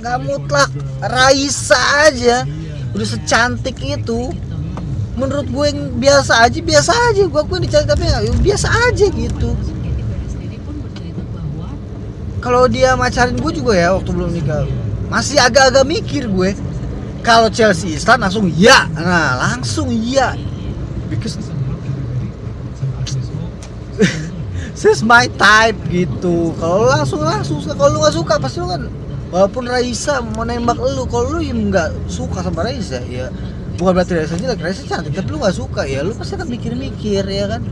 Nggak 0.00 0.18
mutlak. 0.24 0.70
Raisa 1.04 1.78
aja. 2.08 2.48
Udah 2.96 3.06
secantik 3.06 3.76
itu. 3.84 4.32
Menurut 5.18 5.46
gue 5.50 5.66
yang 5.68 5.80
biasa 6.00 6.48
aja 6.48 6.58
biasa 6.64 6.92
aja. 7.12 7.22
Gue 7.28 7.42
gue 7.44 7.58
dicantik 7.68 7.92
tapi 7.92 8.04
ya 8.08 8.18
biasa 8.40 8.68
aja 8.90 9.06
gitu 9.12 9.52
kalau 12.38 12.70
dia 12.70 12.94
macarin 12.94 13.34
gue 13.34 13.52
juga 13.52 13.74
ya 13.74 13.94
waktu 13.94 14.10
belum 14.14 14.30
nikah. 14.30 14.64
Masih 15.10 15.40
agak-agak 15.42 15.84
mikir 15.88 16.30
gue. 16.30 16.54
Kalau 17.26 17.50
Chelsea 17.50 17.98
Islam 17.98 18.22
langsung 18.22 18.46
ya 18.54 18.86
nah 18.94 19.36
langsung 19.42 19.90
ya 19.90 20.38
because 21.10 21.34
this 24.80 25.02
my 25.02 25.26
type 25.34 25.76
gitu. 25.90 26.54
Kalau 26.62 26.86
langsung 26.86 27.20
langsung 27.26 27.58
kalau 27.74 27.98
lu 27.98 27.98
nggak 28.06 28.14
suka 28.14 28.34
pasti 28.38 28.62
lu 28.62 28.70
kan 28.70 28.86
walaupun 29.28 29.68
Raisa 29.68 30.22
mau 30.22 30.46
nembak 30.46 30.78
lu 30.78 31.04
kalau 31.10 31.36
lu 31.36 31.40
yang 31.42 31.68
nggak 31.68 31.90
suka 32.08 32.40
sama 32.40 32.64
Raisa 32.64 33.02
ya 33.04 33.28
bukan 33.76 33.98
berarti 33.98 34.14
Raisa 34.14 34.38
jelek. 34.38 34.62
Raisa 34.62 34.86
cantik 34.86 35.12
tapi 35.18 35.28
lu 35.34 35.42
nggak 35.42 35.56
suka 35.58 35.82
ya 35.90 36.06
lu 36.06 36.14
pasti 36.14 36.38
akan 36.38 36.48
mikir-mikir 36.48 37.26
ya 37.26 37.50
kan? 37.50 37.66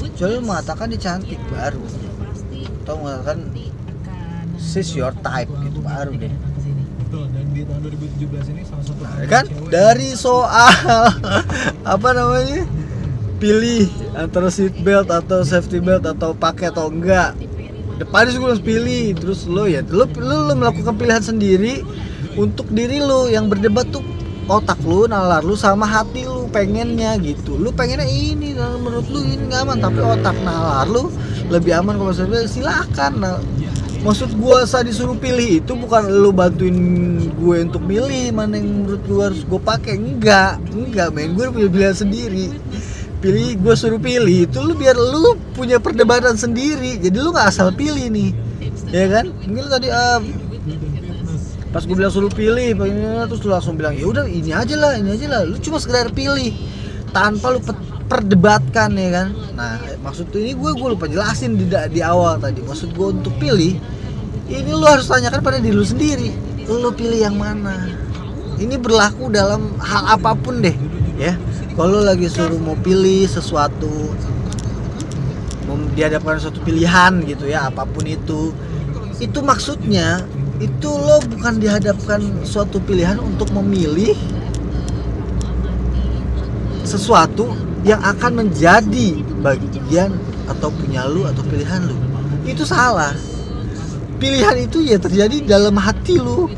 Kecuali 0.00 0.40
mengatakan 0.40 0.88
dia 0.88 1.00
cantik 1.00 1.38
baru. 1.52 1.84
Atau 2.80 2.96
mengatakan 3.04 3.38
she's 4.60 4.92
your 4.92 5.16
type 5.24 5.48
gitu 5.64 5.80
baru 5.80 6.12
deh. 6.14 6.28
Di 7.50 7.66
tahun 7.66 7.80
2017 7.82 8.52
ini 8.54 8.62
salah 8.62 8.84
satu 8.86 9.02
nah, 9.02 9.26
kan? 9.26 9.44
dari 9.72 10.14
soal 10.14 10.70
apa 11.96 12.08
namanya? 12.12 12.62
Pilih 13.40 13.88
antara 14.12 14.52
seat 14.52 14.76
belt 14.84 15.08
atau 15.08 15.40
safety 15.40 15.80
belt 15.80 16.04
atau 16.04 16.36
pakai 16.36 16.68
atau 16.68 16.92
enggak. 16.92 17.32
Depan 17.96 18.28
gue 18.28 18.48
harus 18.48 18.64
pilih 18.64 19.16
terus 19.16 19.44
lo 19.48 19.68
ya 19.68 19.84
lo, 19.84 20.04
lo, 20.08 20.36
lo 20.48 20.52
melakukan 20.56 20.96
pilihan 20.96 21.20
sendiri 21.20 21.84
untuk 22.36 22.68
diri 22.72 23.00
lo 23.00 23.28
yang 23.28 23.48
berdebat 23.48 23.88
tuh 23.92 24.00
otak 24.50 24.80
lu 24.82 25.06
nalar 25.06 25.46
lu 25.46 25.54
sama 25.54 25.88
hati 25.88 26.26
lu 26.26 26.50
pengennya 26.50 27.16
gitu. 27.22 27.56
Lu 27.56 27.72
pengennya 27.72 28.06
ini 28.06 28.54
menurut 28.56 29.06
lu 29.08 29.24
ini 29.24 29.46
nggak 29.48 29.62
aman 29.66 29.78
tapi 29.82 30.00
otak 30.04 30.36
nalar 30.42 30.86
lu 30.90 31.08
lebih 31.50 31.80
aman 31.80 31.96
kalau 31.96 32.12
saya 32.12 32.46
silakan. 32.46 33.12
Nah, 33.18 33.36
maksud 34.00 34.32
gua 34.40 34.64
saat 34.64 34.88
disuruh 34.88 35.16
pilih 35.16 35.60
itu 35.60 35.72
bukan 35.76 36.08
lu 36.08 36.32
bantuin 36.32 36.76
gue 37.40 37.56
untuk 37.64 37.84
milih 37.84 38.32
mana 38.36 38.60
yang 38.60 38.84
menurut 38.84 39.02
lu 39.08 39.16
harus 39.20 39.42
gue 39.44 39.60
pakai. 39.60 39.96
Enggak 39.96 40.60
enggak 40.72 41.08
main 41.12 41.32
gue 41.32 41.44
punya 41.48 41.68
pilihan 41.68 41.96
sendiri. 41.96 42.46
Pilih 43.20 43.60
gue 43.60 43.74
suruh 43.76 44.00
pilih 44.00 44.48
itu 44.48 44.58
lu 44.60 44.72
biar 44.72 44.96
lu 44.96 45.36
punya 45.52 45.76
perdebatan 45.76 46.36
sendiri. 46.36 47.00
Jadi 47.00 47.16
lu 47.16 47.32
nggak 47.32 47.48
asal 47.52 47.72
pilih 47.72 48.08
nih. 48.08 48.30
Ya 48.92 49.06
kan? 49.08 49.32
Mungkin 49.44 49.66
tadi 49.68 49.88
uh, 49.92 50.20
pas 51.70 51.84
gue 51.84 51.96
bilang 51.96 52.12
suruh 52.12 52.32
pilih 52.32 52.76
terus 53.28 53.40
lu 53.44 53.52
langsung 53.52 53.76
bilang 53.76 53.94
ya 53.94 54.04
udah 54.08 54.24
ini 54.26 54.52
aja 54.52 54.74
lah 54.76 54.96
ini 54.96 55.16
aja 55.16 55.26
lah. 55.28 55.42
Lu 55.44 55.56
cuma 55.60 55.76
sekedar 55.76 56.12
pilih. 56.12 56.52
Tanpa 57.10 57.52
lu 57.52 57.60
perdebatkan 58.10 58.90
ya 58.98 59.10
kan? 59.14 59.28
Nah 59.54 59.78
maksud 60.02 60.34
ini 60.34 60.58
gue 60.58 60.70
gue 60.74 60.88
lupa 60.90 61.06
jelasin 61.06 61.54
di, 61.54 61.70
di 61.70 62.00
awal 62.02 62.42
tadi. 62.42 62.58
Maksud 62.58 62.90
gue 62.90 63.08
untuk 63.14 63.34
pilih 63.38 63.78
ini 64.50 64.70
lu 64.74 64.82
harus 64.82 65.06
tanyakan 65.06 65.38
pada 65.38 65.62
diri 65.62 65.78
lu 65.78 65.86
sendiri. 65.86 66.34
Lu 66.66 66.90
pilih 66.90 67.22
yang 67.22 67.38
mana? 67.38 67.86
Ini 68.58 68.74
berlaku 68.76 69.30
dalam 69.30 69.78
hal 69.78 70.18
apa 70.18 70.34
pun 70.34 70.58
deh 70.58 70.74
ya. 71.14 71.38
Kalau 71.78 72.02
lagi 72.02 72.26
suruh 72.26 72.58
mau 72.58 72.74
pilih 72.74 73.30
sesuatu 73.30 74.10
dihadapkan 75.94 76.40
suatu 76.40 76.60
pilihan 76.64 77.20
gitu 77.26 77.50
ya 77.50 77.68
apa 77.68 77.84
pun 77.84 78.06
itu 78.08 78.54
itu 79.20 79.38
maksudnya 79.44 80.24
itu 80.60 80.88
lo 80.88 81.20
bukan 81.28 81.60
dihadapkan 81.60 82.20
suatu 82.44 82.80
pilihan 82.80 83.20
untuk 83.20 83.52
memilih 83.52 84.16
sesuatu 86.84 87.52
yang 87.86 88.00
akan 88.04 88.44
menjadi 88.44 89.24
bagian 89.40 90.12
atau 90.44 90.68
punya 90.68 91.08
lu 91.08 91.24
atau 91.24 91.40
pilihan 91.46 91.80
lu. 91.88 91.96
Itu 92.44 92.68
salah. 92.68 93.16
Pilihan 94.20 94.68
itu 94.68 94.84
ya 94.84 95.00
terjadi 95.00 95.40
dalam 95.46 95.80
hati 95.80 96.20
lu. 96.20 96.52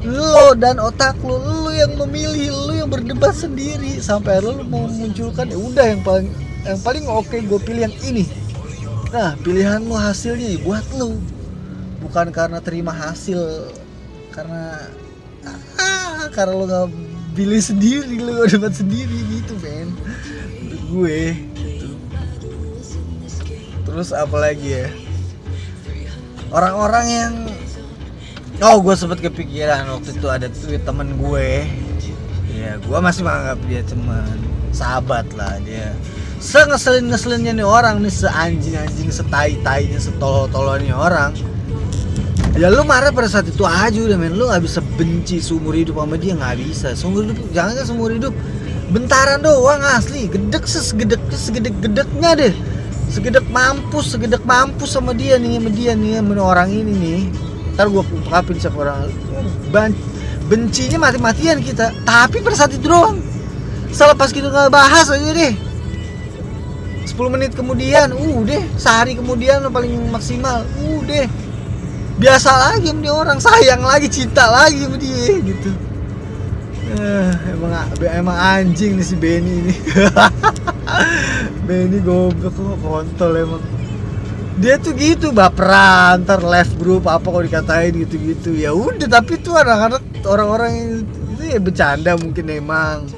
Lo 0.00 0.56
dan 0.56 0.80
otak 0.80 1.16
lu 1.20 1.36
lu 1.36 1.72
yang 1.72 1.92
memilih 1.96 2.52
lu 2.52 2.72
yang 2.76 2.88
berdebat 2.88 3.36
sendiri 3.36 4.00
sampai 4.00 4.40
lu 4.40 4.64
mau 4.64 4.88
munculkan 4.88 5.48
ya 5.48 5.60
udah 5.60 5.86
yang 5.92 6.00
paling 6.00 6.28
yang 6.64 6.80
paling 6.80 7.04
oke 7.08 7.36
gue 7.36 7.60
pilih 7.60 7.88
yang 7.88 7.96
ini. 8.04 8.24
Nah 9.12 9.36
pilihanmu 9.40 9.96
hasilnya 9.96 10.56
ya 10.56 10.58
buat 10.64 10.84
lu. 10.96 11.20
Bukan 12.00 12.32
karena 12.32 12.64
terima 12.64 12.96
hasil 12.96 13.72
karena 14.32 14.88
ah, 15.76 16.28
karena 16.32 16.52
lo 16.56 16.64
nggak 16.64 17.09
pilih 17.40 17.62
sendiri 17.64 18.20
gak 18.20 18.52
dapat 18.52 18.72
sendiri 18.76 19.18
gitu 19.32 19.56
men. 19.64 19.88
Gue 20.92 21.32
gitu. 21.56 21.96
terus 23.88 24.12
apa 24.12 24.36
lagi 24.36 24.76
ya? 24.76 24.92
Orang-orang 26.52 27.06
yang 27.08 27.32
oh 28.60 28.84
gue 28.84 28.92
sempet 28.92 29.24
kepikiran 29.24 29.88
waktu 29.88 30.12
itu 30.12 30.28
ada 30.28 30.52
tweet 30.52 30.84
temen 30.84 31.16
gue. 31.16 31.64
Ya 32.52 32.76
gue 32.76 32.98
masih 33.00 33.24
menganggap 33.24 33.58
dia 33.64 33.80
teman 33.88 34.36
sahabat 34.76 35.24
lah 35.32 35.56
dia. 35.64 35.96
Sengeselin 36.44 37.08
ngeselinnya 37.08 37.56
nih 37.56 37.64
orang 37.64 38.04
nih 38.04 38.12
seanjing 38.12 38.76
anjing 38.76 39.08
setai 39.08 39.56
tainya 39.64 39.96
setolol 39.96 40.44
tololnya 40.52 40.92
orang 40.92 41.32
ya 42.58 42.66
lu 42.66 42.82
marah 42.82 43.14
pada 43.14 43.30
saat 43.30 43.46
itu 43.46 43.62
aja 43.62 43.94
udah 43.94 44.18
men. 44.18 44.34
Lu 44.34 44.50
nggak 44.50 44.62
bisa 44.64 44.80
benci 44.98 45.38
seumur 45.38 45.76
hidup 45.76 46.02
sama 46.02 46.16
dia 46.18 46.34
nggak 46.34 46.56
bisa. 46.58 46.88
Seumur 46.98 47.26
hidup 47.28 47.38
jangan 47.54 47.78
kan 47.78 47.84
seumur 47.86 48.10
hidup. 48.10 48.34
Bentaran 48.90 49.38
doang 49.44 49.82
asli. 49.94 50.26
Gedek 50.26 50.66
sesegedek 50.66 51.22
segedek 51.30 51.74
gedeknya 51.78 52.30
deh. 52.34 52.54
Segedek 53.10 53.46
mampus 53.50 54.14
segedek 54.14 54.42
mampus 54.42 54.94
sama 54.94 55.14
dia 55.14 55.38
nih 55.38 55.58
sama 55.58 55.70
dia 55.70 55.92
nih 55.94 56.18
sama 56.18 56.32
orang 56.42 56.70
ini 56.70 56.92
nih. 56.94 57.22
Ntar 57.78 57.86
gua 57.86 58.02
ungkapin 58.02 58.58
siapa 58.58 58.78
orang. 58.82 59.10
Ban 59.70 59.94
bencinya 60.50 61.06
mati-matian 61.06 61.62
kita. 61.62 61.94
Tapi 62.02 62.42
pada 62.42 62.56
saat 62.58 62.74
itu 62.74 62.90
doang. 62.90 63.22
Selepas 63.94 64.34
kita 64.34 64.50
nggak 64.50 64.70
bahas 64.74 65.06
aja 65.10 65.30
deh. 65.30 65.54
10 67.06 67.16
menit 67.30 67.54
kemudian 67.54 68.10
uh 68.10 68.38
deh. 68.42 68.62
Sehari 68.74 69.14
kemudian 69.14 69.62
paling 69.70 70.10
maksimal 70.10 70.66
uh 70.66 71.00
deh 71.06 71.30
biasa 72.20 72.50
lagi 72.52 72.92
dia 73.00 73.12
orang 73.16 73.40
sayang 73.40 73.80
lagi 73.80 74.12
cinta 74.12 74.44
lagi 74.52 74.84
sama 74.84 75.00
dia 75.00 75.40
gitu. 75.40 75.72
Eh, 76.90 77.32
emang 77.56 77.72
emang 78.02 78.36
anjing 78.36 79.00
nih 79.00 79.06
si 79.06 79.16
Benny 79.16 79.64
ini. 79.64 79.74
Benny 81.66 81.98
goblok 82.04 82.52
kok 82.52 82.76
kontol 82.84 83.32
emang. 83.40 83.62
Dia 84.60 84.76
tuh 84.76 84.92
gitu 84.92 85.32
baperan 85.32 86.20
ntar 86.28 86.44
left 86.44 86.76
group 86.76 87.08
apa 87.08 87.24
kalau 87.24 87.40
dikatain 87.40 87.96
gitu-gitu. 87.96 88.52
Ya 88.52 88.76
udah 88.76 89.08
tapi 89.08 89.40
tuh 89.40 89.56
anak-anak 89.56 90.04
orang-orang 90.28 90.72
itu 91.00 91.42
ya 91.46 91.56
bercanda 91.56 92.20
mungkin 92.20 92.52
emang 92.52 93.08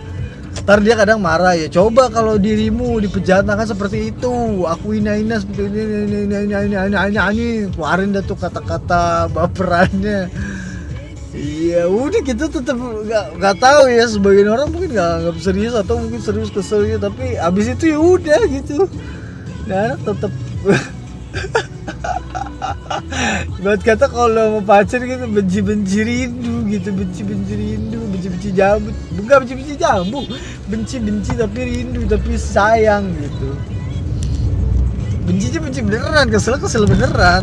ntar 0.63 0.79
dia 0.79 0.95
kadang 0.95 1.19
marah 1.19 1.59
ya 1.59 1.67
coba 1.67 2.07
kalau 2.07 2.39
dirimu 2.39 3.03
dipenjatakan 3.03 3.67
seperti 3.67 4.15
itu 4.15 4.63
aku 4.63 4.95
ina 4.95 5.19
ina 5.19 5.43
seperti 5.43 5.67
ini 5.67 5.81
ini 5.83 5.91
ini 5.91 6.07
ini 6.07 6.37
ini 6.39 6.47
ini 6.47 6.79
ini, 6.79 7.17
ini. 7.19 7.49
keluarin 7.75 8.15
dah 8.15 8.23
tuh 8.23 8.39
kata-kata 8.39 9.27
baperannya 9.35 10.31
Iya, 11.33 11.89
udah 11.89 12.21
kita 12.21 12.45
tetap 12.45 12.77
nggak 12.77 13.41
nggak 13.41 13.57
tahu 13.57 13.89
ya 13.89 14.05
sebagian 14.05 14.53
orang 14.53 14.69
mungkin 14.69 14.93
nggak 14.93 15.13
nggak 15.25 15.41
serius 15.41 15.73
atau 15.73 15.97
mungkin 15.97 16.21
serius 16.21 16.53
keselnya 16.53 17.01
tapi 17.01 17.41
abis 17.41 17.73
itu 17.73 17.97
ya 17.97 17.99
udah 17.99 18.41
gitu. 18.53 18.85
Nah 19.65 19.97
tetap 19.97 20.29
Buat 23.63 23.81
kata 23.81 24.07
kalau 24.13 24.61
mau 24.61 24.63
pacar 24.63 25.01
gitu 25.01 25.25
benci 25.25 25.65
benci 25.65 25.99
rindu 26.05 26.69
gitu 26.69 26.93
benci 26.93 27.23
benci 27.25 27.55
rindu 27.57 28.01
benci-benci 28.23 28.55
jambu 28.55 28.95
bukan 29.19 29.37
benci-benci 29.43 29.75
jambu 29.75 30.23
benci-benci 30.71 31.35
tapi 31.35 31.59
rindu 31.59 32.07
tapi 32.07 32.39
sayang 32.39 33.11
gitu. 33.19 33.51
Bencinya 35.27 35.59
benci 35.67 35.83
beneran 35.83 36.31
kesel 36.31 36.55
kesel 36.63 36.87
beneran. 36.87 37.43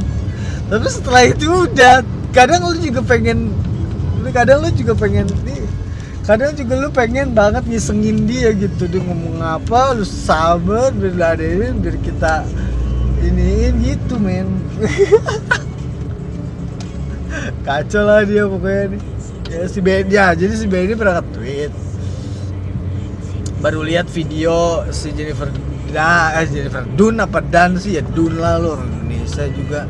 Tapi 0.72 0.88
setelah 0.88 1.28
itu 1.28 1.68
udah 1.68 2.00
kadang 2.32 2.64
lu 2.64 2.80
juga 2.80 3.04
pengen 3.04 3.52
kadang 4.32 4.64
lu 4.64 4.72
juga 4.72 4.96
pengen 4.96 5.28
nih 5.44 5.68
kadang 6.24 6.56
juga 6.56 6.74
lu 6.80 6.88
pengen 6.96 7.36
banget 7.36 7.68
ngisengin 7.68 8.24
dia 8.24 8.56
gitu. 8.56 8.88
Dia 8.88 9.04
ngomong 9.04 9.44
apa 9.44 10.00
lu 10.00 10.08
sabar 10.08 10.96
biar 10.96 11.20
ladenin 11.20 11.84
biar 11.84 12.00
kita 12.00 12.48
iniin 13.20 13.84
gitu 13.84 14.16
men. 14.16 14.48
Kacau 17.68 18.08
lah 18.08 18.24
dia 18.24 18.48
pokoknya 18.48 18.96
nih 18.96 19.19
ya 19.50 19.66
si 19.66 19.80
Ben 19.82 20.06
ya 20.08 20.38
jadi 20.38 20.54
si 20.54 20.66
Ben 20.70 20.86
ini 20.86 20.96
pernah 20.96 21.26
tweet 21.34 21.74
baru 23.60 23.84
lihat 23.84 24.08
video 24.08 24.88
si 24.94 25.12
Jennifer 25.12 25.52
da 25.92 26.38
eh, 26.40 26.48
Jennifer 26.48 26.86
Dun 26.96 27.20
apa 27.20 27.42
Dan 27.44 27.76
sih? 27.76 27.98
Ya 27.98 28.04
Dun 28.06 28.38
lah 28.40 28.62
lo 28.62 28.78
orang 28.78 28.90
Indonesia 29.04 29.46
juga. 29.52 29.82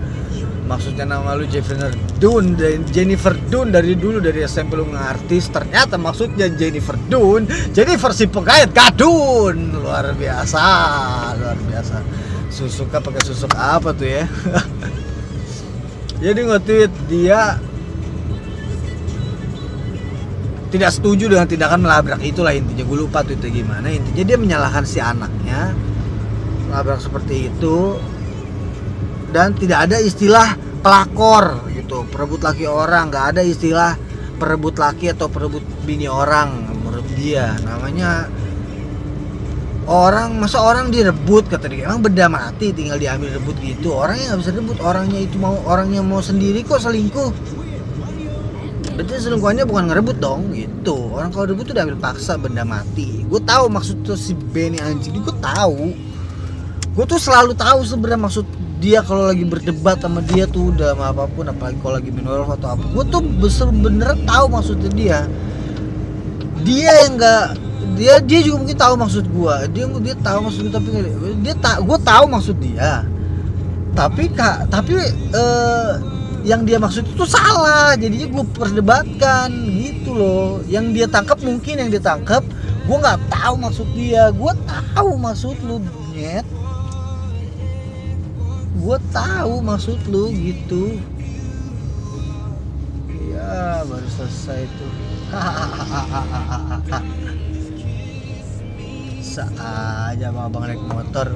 Maksudnya 0.70 1.02
nama 1.02 1.34
lu 1.34 1.50
Jennifer 1.50 1.90
Dun 2.22 2.54
dan 2.54 2.86
Jennifer 2.94 3.34
Dun 3.50 3.74
dari 3.74 3.98
dulu 3.98 4.22
dari 4.22 4.46
SMP 4.46 4.78
lu 4.78 4.86
ngartis 4.94 5.50
ternyata 5.50 5.98
maksudnya 5.98 6.46
Jennifer 6.54 6.94
Dun 7.10 7.50
Jennifer 7.74 8.14
si 8.14 8.30
pengait 8.30 8.70
gadun 8.70 9.82
luar 9.82 10.14
biasa 10.14 10.66
luar 11.38 11.58
biasa. 11.66 12.06
Susuk 12.54 12.94
apa 12.94 13.10
pakai 13.10 13.24
susuk 13.26 13.54
apa 13.58 13.94
tuh 13.94 14.10
ya? 14.10 14.26
Jadi 16.24 16.40
nge-tweet 16.44 16.92
dia 17.08 17.58
tidak 20.70 20.94
setuju 20.94 21.26
dengan 21.34 21.50
tindakan 21.50 21.82
melabrak. 21.82 22.22
Itulah 22.22 22.54
intinya. 22.54 22.86
Gue 22.86 22.98
lupa 23.02 23.26
tuh 23.26 23.34
itu 23.34 23.50
gimana. 23.50 23.90
Intinya 23.90 24.24
dia 24.24 24.38
menyalahkan 24.38 24.86
si 24.86 25.02
anaknya. 25.02 25.74
Melabrak 26.70 27.02
seperti 27.02 27.50
itu. 27.50 27.98
Dan 29.34 29.58
tidak 29.58 29.90
ada 29.90 29.98
istilah 29.98 30.54
pelakor 30.86 31.70
gitu. 31.74 32.06
Perebut 32.14 32.46
laki 32.46 32.70
orang. 32.70 33.10
Nggak 33.10 33.26
ada 33.36 33.42
istilah 33.42 33.98
perebut 34.38 34.78
laki 34.78 35.12
atau 35.12 35.26
perebut 35.28 35.66
bini 35.90 36.06
orang 36.06 36.70
menurut 36.86 37.06
dia. 37.18 37.58
Namanya 37.66 38.30
orang 39.90 40.38
masa 40.38 40.62
orang 40.62 40.94
direbut? 40.94 41.50
Kata 41.50 41.66
dia. 41.66 41.90
Emang 41.90 42.06
benda 42.06 42.30
mati 42.30 42.78
tinggal 42.78 43.02
diambil 43.02 43.42
rebut 43.42 43.58
gitu? 43.58 43.98
Orangnya 43.98 44.38
nggak 44.38 44.42
bisa 44.46 44.52
rebut. 44.54 44.78
Orangnya 44.86 45.18
itu 45.18 45.42
mau 45.42 45.58
orangnya 45.66 46.06
mau 46.06 46.22
sendiri 46.22 46.62
kok 46.62 46.78
selingkuh 46.78 47.59
berarti 49.00 49.16
selingkuhannya 49.16 49.64
bukan 49.64 49.84
ngerebut 49.88 50.20
dong 50.20 50.52
gitu. 50.52 51.16
Orang 51.16 51.32
kalau 51.32 51.56
rebut 51.56 51.64
tuh 51.64 51.72
udah 51.72 51.88
ambil 51.88 52.04
paksa 52.04 52.36
benda 52.36 52.68
mati. 52.68 53.24
Gue 53.32 53.40
tahu 53.40 53.72
maksud 53.72 54.04
tuh 54.04 54.20
si 54.20 54.36
Benny 54.36 54.76
anjing 54.84 55.24
gue 55.24 55.36
tahu. 55.40 55.96
Gue 57.00 57.06
tuh 57.08 57.16
selalu 57.16 57.56
tahu 57.56 57.80
sebenarnya 57.88 58.28
maksud 58.28 58.44
dia 58.84 59.00
kalau 59.00 59.32
lagi 59.32 59.48
berdebat 59.48 60.04
sama 60.04 60.20
dia 60.20 60.44
tuh 60.52 60.76
udah 60.76 61.00
sama 61.00 61.16
apa 61.16 61.32
pun 61.32 61.48
apalagi 61.48 61.80
kalau 61.80 61.96
lagi 61.96 62.12
minum 62.12 62.44
atau 62.44 62.76
apa. 62.76 62.84
Gue 62.92 63.04
tuh 63.08 63.24
bener 63.24 63.68
bener 63.72 64.12
tahu 64.28 64.46
maksudnya 64.52 64.92
dia. 64.92 65.20
Dia 66.68 66.92
yang 67.08 67.16
nggak 67.16 67.46
dia 67.96 68.14
dia 68.20 68.40
juga 68.44 68.68
mungkin 68.68 68.78
tahu 68.84 68.94
maksud 69.00 69.24
gue 69.32 69.56
dia 69.72 69.84
dia 69.88 70.16
tahu 70.20 70.38
maksud 70.44 70.60
gue 70.68 70.74
tapi 70.76 70.88
dia 71.40 71.56
tak 71.56 71.88
gue 71.88 71.98
tahu 72.04 72.24
maksud 72.28 72.56
dia. 72.60 73.08
Tapi 73.96 74.28
kak 74.36 74.68
tapi 74.68 75.00
eh, 75.32 76.19
yang 76.44 76.64
dia 76.64 76.80
maksud 76.80 77.06
itu 77.06 77.26
salah. 77.28 77.96
Jadinya 78.00 78.28
gue 78.30 78.46
perdebatkan 78.56 79.50
gitu 79.76 80.16
loh. 80.16 80.50
Yang 80.66 80.86
dia 80.96 81.06
tangkap 81.08 81.40
mungkin 81.44 81.76
yang 81.80 81.90
dia 81.92 82.02
tangkap 82.02 82.44
gue 82.90 82.98
nggak 82.98 83.20
tahu 83.30 83.56
maksud 83.60 83.88
dia. 83.94 84.32
Gue 84.34 84.54
tahu 84.66 85.12
maksud 85.20 85.56
lu 85.66 85.78
nyet. 86.16 86.46
Gue 88.80 88.98
tahu 89.12 89.60
maksud 89.60 90.00
lu 90.08 90.32
gitu. 90.32 90.98
Ya 93.30 93.84
baru 93.88 94.10
selesai 94.10 94.68
tuh 94.68 94.92
bisa 99.30 99.46
aja 100.10 100.34
sama 100.34 100.50
abang 100.50 100.66
naik 100.66 100.82
motor. 100.90 101.30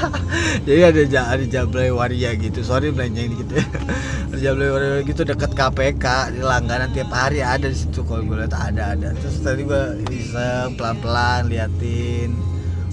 Jadi 0.66 0.80
ada 0.88 1.36
ada 1.36 1.44
Jablay 1.44 1.92
Waria 1.92 2.32
gitu. 2.32 2.64
Sorry 2.64 2.88
belanjain 2.88 3.28
dikit 3.28 3.60
ya. 3.60 3.64
Ada 4.32 4.38
Jablay 4.40 4.72
Waria 4.72 5.04
gitu 5.04 5.20
dekat 5.20 5.52
KPK 5.52 6.32
di 6.32 6.40
langganan 6.40 6.88
tiap 6.96 7.12
hari 7.12 7.44
ada 7.44 7.68
di 7.68 7.76
situ 7.76 8.00
kalau 8.08 8.24
gue 8.24 8.40
lihat 8.40 8.56
ada 8.56 8.96
ada. 8.96 9.12
Terus 9.20 9.36
tadi 9.44 9.68
gue 9.68 10.00
iseng 10.16 10.80
pelan 10.80 10.96
pelan 11.04 11.52
liatin. 11.52 12.32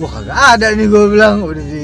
Wah 0.04 0.12
kagak 0.12 0.40
ada 0.60 0.68
nih 0.76 0.92
gue 0.92 1.04
bilang. 1.08 1.48
Udah 1.48 1.64
di 1.64 1.84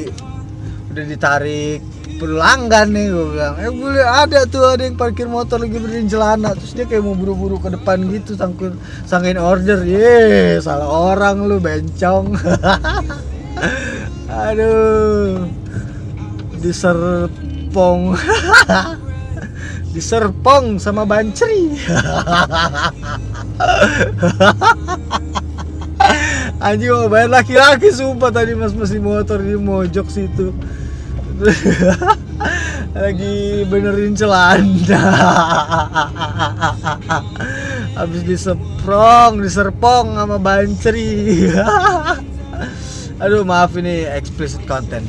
udah 0.91 1.04
ditarik 1.08 1.80
pelanggan 2.20 2.92
nih 2.92 3.08
gue 3.08 3.26
bilang. 3.32 3.56
Eh 3.56 3.72
boleh 3.72 4.04
ada 4.04 4.44
tuh 4.44 4.68
ada 4.68 4.84
yang 4.84 5.00
parkir 5.00 5.32
motor 5.32 5.64
lagi 5.64 5.80
berdiri 5.80 6.04
di 6.04 6.12
celana. 6.12 6.52
Terus 6.52 6.76
dia 6.76 6.84
kayak 6.84 7.08
mau 7.08 7.16
buru-buru 7.16 7.56
ke 7.64 7.72
depan 7.72 8.04
gitu 8.12 8.36
sangkin 8.36 8.76
sangkin 9.08 9.40
order. 9.40 9.88
Ye 9.88 10.60
salah 10.60 11.16
orang 11.16 11.48
lu 11.48 11.64
bencong. 11.64 12.36
Aduh. 14.52 15.48
Diserpong. 16.60 18.20
Diserpong 19.96 20.78
sama 20.78 21.08
bancri. 21.08 21.80
Anjing 26.60 26.92
mau 26.92 27.08
bayar 27.08 27.32
laki-laki 27.32 27.88
sumpah 27.88 28.36
tadi 28.36 28.52
mas 28.52 28.76
mesin 28.76 29.00
motor 29.00 29.40
di 29.40 29.56
mojok 29.56 30.12
situ 30.12 30.52
lagi 32.99 33.63
benerin 33.67 34.13
celana. 34.15 35.04
Habis 37.99 38.21
diseprong 38.28 39.39
diserpong 39.39 40.19
sama 40.19 40.38
bancri. 40.39 41.47
Aduh 43.23 43.43
maaf 43.43 43.75
ini 43.80 44.08
explicit 44.08 44.63
content. 44.67 45.04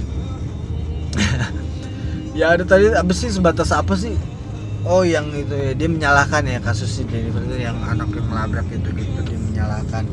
Ya 2.34 2.54
ada 2.54 2.62
tadi 2.62 2.90
apa 2.94 3.10
sih 3.10 3.30
sebatas 3.30 3.74
apa 3.74 3.94
sih? 3.98 4.14
Oh 4.86 5.04
yang 5.04 5.28
itu 5.34 5.52
ya 5.52 5.74
dia 5.76 5.88
menyalahkan 5.90 6.46
ya 6.46 6.62
kasus 6.62 6.88
si 6.88 7.02
Jennifer 7.04 7.44
itu 7.44 7.60
yang 7.60 7.76
anaknya 7.84 8.22
melabrak 8.24 8.66
itu 8.70 8.88
gitu 8.96 9.20
dia 9.26 9.38
menyalahkan. 9.38 10.06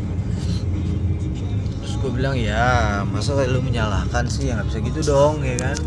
Terus 1.81 1.93
gue 2.03 2.11
bilang 2.11 2.35
ya 2.35 3.01
masa 3.05 3.37
lu 3.47 3.61
menyalahkan 3.63 4.27
sih? 4.27 4.49
Ya 4.49 4.59
nggak 4.59 4.67
bisa 4.69 4.79
gitu 4.81 4.99
dong 5.07 5.45
ya 5.45 5.55
kan 5.61 5.77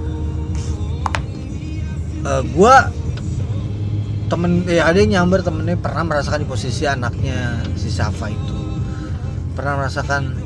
Eh 2.21 2.43
gua 2.53 2.93
temen 4.31 4.63
ya 4.69 4.87
ada 4.87 5.01
yang 5.03 5.11
nyamber 5.19 5.43
temennya 5.43 5.75
pernah 5.75 6.07
merasakan 6.07 6.45
di 6.45 6.49
posisi 6.49 6.85
anaknya 6.85 7.65
si 7.75 7.89
Safa 7.89 8.29
itu. 8.29 8.59
Pernah 9.57 9.81
merasakan 9.81 10.37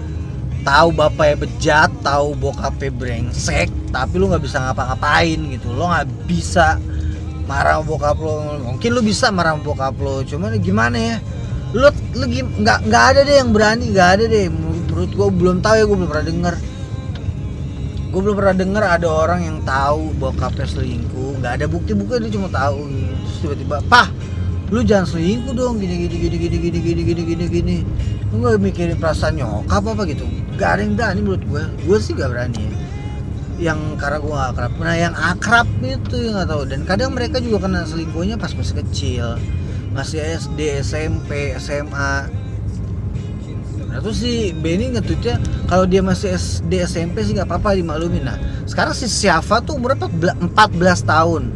tahu 0.65 0.97
bapaknya 0.97 1.37
bejat 1.45 1.91
tahu 2.01 2.33
bokapnya 2.41 2.89
brengsek 2.95 3.69
tapi 3.93 4.17
lu 4.17 4.33
nggak 4.33 4.41
bisa 4.41 4.63
ngapa-ngapain 4.65 5.37
gitu. 5.53 5.75
Lo 5.75 5.91
nggak 5.91 6.09
bisa 6.25 6.81
marah 7.45 7.85
bokap 7.85 8.17
lo 8.17 8.41
mungkin 8.65 8.91
lu 8.97 9.05
bisa 9.05 9.29
marah 9.29 9.53
bokap 9.61 9.99
lo 10.01 10.25
cuman 10.25 10.57
gimana 10.63 10.97
ya? 10.97 11.17
Lu 11.77 11.91
lu 12.17 12.25
nggak 12.31 12.89
nggak 12.89 13.05
ada 13.13 13.21
deh 13.27 13.37
yang 13.43 13.51
berani 13.53 13.93
nggak 13.93 14.09
ada 14.17 14.25
deh. 14.31 14.47
Menurut 14.49 15.11
gua 15.13 15.29
belum 15.29 15.59
tahu 15.61 15.75
ya 15.77 15.85
gua 15.85 15.97
belum 15.99 16.09
pernah 16.09 16.27
denger 16.31 16.55
gue 18.15 18.23
belum 18.23 18.37
pernah 18.39 18.55
denger 18.55 18.85
ada 18.87 19.09
orang 19.11 19.41
yang 19.43 19.59
tahu 19.67 20.15
bokapnya 20.23 20.71
selingkuh. 20.71 21.43
Nggak 21.43 21.53
ada 21.59 21.67
bukti 21.67 21.99
bukti 21.99 22.23
dia 22.23 22.31
cuma 22.31 22.47
tahu 22.47 22.87
gitu. 22.87 23.11
terus 23.11 23.37
tiba-tiba 23.43 23.77
pah 23.91 24.07
lu 24.71 24.87
jangan 24.87 25.07
selingkuh 25.11 25.51
dong 25.51 25.83
gini 25.83 26.07
gini 26.07 26.17
gini 26.23 26.37
gini 26.39 26.57
gini 26.63 26.79
gini 26.79 27.03
gini 27.03 27.23
gini 27.27 27.45
gini. 27.51 27.77
Lu 28.31 28.39
nggak 28.39 28.63
mikirin 28.63 28.97
perasaan 29.03 29.35
nyokap 29.43 29.83
apa 29.83 30.07
gitu? 30.07 30.23
Nggak 30.55 30.69
ada 30.79 30.81
yang 30.87 30.95
berani 30.95 31.21
menurut 31.27 31.43
gue 31.43 31.63
gue 31.91 31.99
sih 31.99 32.15
gak 32.15 32.31
berani. 32.31 32.63
Ya 32.63 33.75
yang 33.75 33.99
karena 33.99 34.19
gue 34.23 34.31
gak 34.31 34.51
akrab. 34.55 34.73
Nah 34.79 34.95
yang 34.95 35.15
akrab 35.15 35.67
itu 35.83 36.17
yang 36.19 36.35
nggak 36.39 36.49
tahu. 36.55 36.63
Dan 36.71 36.81
kadang 36.87 37.11
mereka 37.15 37.43
juga 37.43 37.67
kena 37.67 37.83
selingkuhnya 37.83 38.39
pas 38.39 38.55
masih 38.55 38.79
kecil. 38.83 39.27
Masih 39.91 40.23
SD 40.23 40.83
SMP 40.83 41.55
SMA 41.59 42.27
Nah 43.95 44.03
terus 44.03 44.27
si 44.27 44.51
Benny 44.51 44.91
ngetweetnya 44.91 45.39
kalau 45.71 45.87
dia 45.87 46.03
masih 46.03 46.35
SD 46.35 46.83
SMP 46.83 47.23
sih 47.23 47.39
nggak 47.39 47.47
apa-apa 47.47 47.79
dimaklumin. 47.79 48.27
Nah 48.27 48.35
sekarang 48.67 48.91
si 48.91 49.07
Syafa 49.07 49.63
tuh 49.63 49.79
umurnya 49.79 50.11
14 50.11 50.51
tahun. 51.07 51.55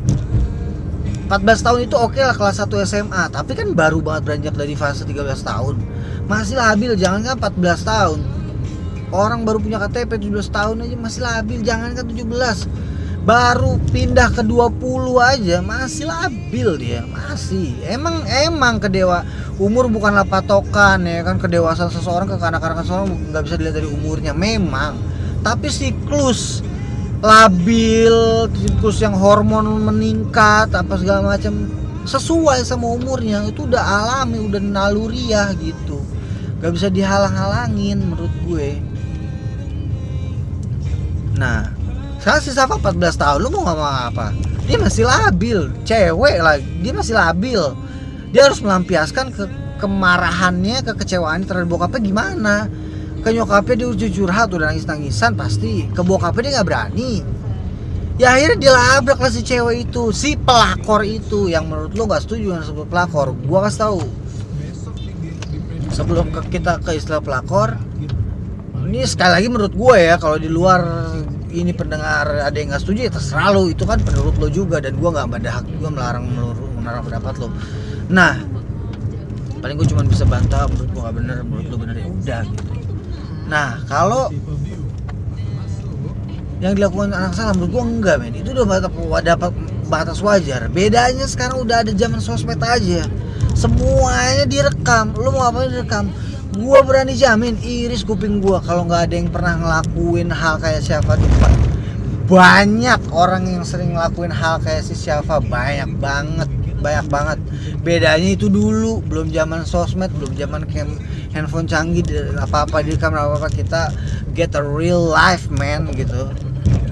14 1.27 1.66
tahun 1.66 1.79
itu 1.90 1.98
oke 1.98 2.22
lah 2.22 2.38
kelas 2.38 2.62
1 2.62 2.70
SMA 2.87 3.22
tapi 3.35 3.59
kan 3.59 3.74
baru 3.74 3.98
banget 3.98 4.22
beranjak 4.22 4.55
dari 4.55 4.79
fase 4.79 5.03
13 5.03 5.18
tahun. 5.42 5.83
Masih 6.31 6.55
labil 6.55 6.94
jangan 6.94 7.27
kan 7.27 7.51
14 7.59 7.83
tahun. 7.83 8.18
Orang 9.11 9.42
baru 9.42 9.59
punya 9.59 9.83
KTP 9.83 10.31
17 10.31 10.55
tahun 10.55 10.87
aja 10.87 10.94
masih 10.94 11.20
labil 11.27 11.59
jangan 11.66 11.90
kan 11.90 12.07
17 12.07 12.22
baru 13.26 13.76
pindah 13.90 14.31
ke 14.31 14.42
20 14.46 14.78
aja 15.18 15.59
masih 15.61 16.07
labil 16.07 16.68
dia 16.78 17.02
masih. 17.09 17.74
Emang 17.85 18.22
emang 18.26 18.78
kedewa 18.78 19.26
umur 19.59 19.90
bukanlah 19.90 20.24
patokan 20.24 21.02
ya 21.02 21.26
kan 21.26 21.37
kedewasaan 21.37 21.90
seseorang 21.90 22.31
kekanak-kanakan 22.31 22.85
seseorang 22.85 23.09
nggak 23.35 23.42
bisa 23.44 23.54
dilihat 23.59 23.76
dari 23.78 23.88
umurnya 23.90 24.33
memang. 24.33 24.98
Tapi 25.42 25.70
siklus 25.70 26.62
labil 27.18 28.46
siklus 28.54 29.02
yang 29.02 29.18
hormon 29.18 29.66
meningkat 29.83 30.70
apa 30.70 30.94
segala 30.94 31.35
macam 31.35 31.66
sesuai 32.07 32.62
sama 32.64 32.88
umurnya 32.94 33.44
itu 33.44 33.66
udah 33.66 33.83
alami 33.83 34.40
udah 34.40 34.62
naluriah 34.62 35.52
gitu. 35.59 36.00
Nggak 36.59 36.72
bisa 36.74 36.88
dihalang-halangin 36.90 37.98
menurut 38.02 38.35
gue. 38.46 38.81
Nah 41.38 41.77
sekarang 42.18 42.42
si 42.42 42.50
Safa 42.50 42.74
14 42.78 42.98
tahun 43.14 43.38
lu 43.40 43.48
mau 43.54 43.62
ngomong 43.62 43.94
apa? 44.11 44.35
Dia 44.66 44.76
masih 44.76 45.07
labil 45.07 45.70
cewek 45.87 46.37
lah 46.42 46.59
dia 46.59 46.92
masih 46.92 47.14
labil. 47.14 47.62
Dia 48.35 48.50
harus 48.50 48.61
melampiaskan 48.61 49.33
ke 49.33 49.48
kemarahannya 49.78 50.85
kekecewaannya 50.85 51.46
terhadap 51.46 51.70
bokapnya 51.70 52.00
gimana? 52.02 52.57
Ke 53.22 53.33
nyokapnya 53.33 53.74
dia 53.81 53.88
udah 53.94 54.11
curhat 54.11 54.48
udah 54.52 54.66
nangis 54.68 54.85
nangisan 54.85 55.38
pasti. 55.38 55.87
Ke 55.94 56.02
bokapnya 56.02 56.42
dia 56.42 56.52
nggak 56.61 56.68
berani. 56.68 57.12
Ya 58.18 58.35
akhirnya 58.35 58.59
dia 58.59 58.72
labrak 58.74 59.22
lah 59.22 59.31
si 59.31 59.46
cewek 59.46 59.88
itu 59.88 60.11
si 60.11 60.35
pelakor 60.35 61.07
itu. 61.07 61.46
Yang 61.46 61.64
menurut 61.70 61.92
lu 61.94 62.02
nggak 62.11 62.22
setuju 62.26 62.59
dengan 62.59 62.64
sebut 62.66 62.87
pelakor? 62.90 63.33
Gua 63.46 63.70
kasih 63.70 63.81
tahu. 63.88 64.02
Sebelum 65.94 66.35
ke 66.35 66.59
kita 66.59 66.83
ke 66.83 66.98
istilah 66.98 67.22
pelakor 67.22 67.78
ini 68.88 69.04
sekali 69.04 69.33
lagi 69.37 69.48
menurut 69.52 69.74
gue 69.76 69.96
ya 70.00 70.16
kalau 70.16 70.40
di 70.40 70.48
luar 70.48 70.81
ini 71.48 71.72
pendengar 71.72 72.44
ada 72.44 72.56
yang 72.56 72.72
nggak 72.72 72.82
setuju 72.82 73.08
ya 73.08 73.12
terserah 73.12 73.48
lo 73.52 73.68
itu 73.68 73.84
kan 73.88 73.98
menurut 74.04 74.34
lo 74.37 74.48
juga 74.52 74.78
dan 74.78 74.96
gue 74.96 75.08
nggak 75.08 75.26
ada 75.32 75.50
hak 75.61 75.64
juga 75.68 75.88
melarang 75.88 76.24
melarang 76.80 77.02
pendapat 77.04 77.34
lo 77.40 77.48
nah 78.08 78.37
paling 79.58 79.74
gue 79.74 79.88
cuma 79.90 80.02
bisa 80.06 80.24
bantah 80.28 80.68
menurut 80.70 80.88
gue 80.92 81.00
nggak 81.02 81.16
bener 81.16 81.37
menurut 81.44 81.66
lo 81.72 81.76
bener 81.80 81.96
ya 81.98 82.06
udah 82.06 82.42
gitu. 82.46 82.72
Nah 83.48 83.80
kalau 83.88 84.28
yang 86.58 86.74
dilakukan 86.74 87.14
anak 87.14 87.32
salah 87.38 87.54
menurut 87.54 87.70
gue 87.70 87.84
enggak 87.87 88.16
men. 88.18 88.34
Itu 88.34 88.50
udah 88.50 88.66
batas, 88.66 88.90
dapat 89.22 89.52
batas 89.87 90.18
wajar. 90.20 90.66
Bedanya 90.68 91.26
sekarang 91.30 91.62
udah 91.62 91.87
ada 91.87 91.92
zaman 91.94 92.18
sosmed 92.18 92.58
aja. 92.61 93.06
Semuanya 93.54 94.44
direkam. 94.46 95.14
Lu 95.14 95.30
mau 95.30 95.46
apa 95.46 95.70
direkam 95.70 96.11
gua 96.56 96.80
berani 96.87 97.12
jamin 97.18 97.58
iris 97.61 98.06
kuping 98.06 98.40
gua 98.40 98.62
kalau 98.64 98.88
nggak 98.88 99.11
ada 99.11 99.14
yang 99.18 99.28
pernah 99.28 99.54
ngelakuin 99.58 100.32
hal 100.32 100.56
kayak 100.56 100.80
siapa 100.80 101.18
depan 101.18 101.68
banyak 102.28 103.00
orang 103.08 103.48
yang 103.48 103.64
sering 103.64 103.96
ngelakuin 103.96 104.28
hal 104.28 104.61
kayak 104.61 104.84
si 104.84 104.92
Syafa. 104.92 105.40
Banyak 105.40 105.96
banget 105.96 106.48
banyak 106.78 107.06
banget. 107.08 107.38
Bedanya 107.80 108.37
itu 108.37 108.52
dulu 108.52 109.00
belum 109.00 109.32
zaman 109.32 109.64
sosmed 109.64 110.12
belum 110.20 110.37
zaman 110.37 110.68
cam 110.68 110.92
handphone 111.32 111.64
canggih 111.64 112.04
apa 112.37 112.68
apa 112.68 112.84
direkam 112.84 113.16
apa 113.16 113.40
apa 113.40 113.48
kita 113.48 113.88
get 114.37 114.52
a 114.54 114.62
real 114.62 115.00
life 115.00 115.48
man 115.48 115.88
gitu. 115.96 116.28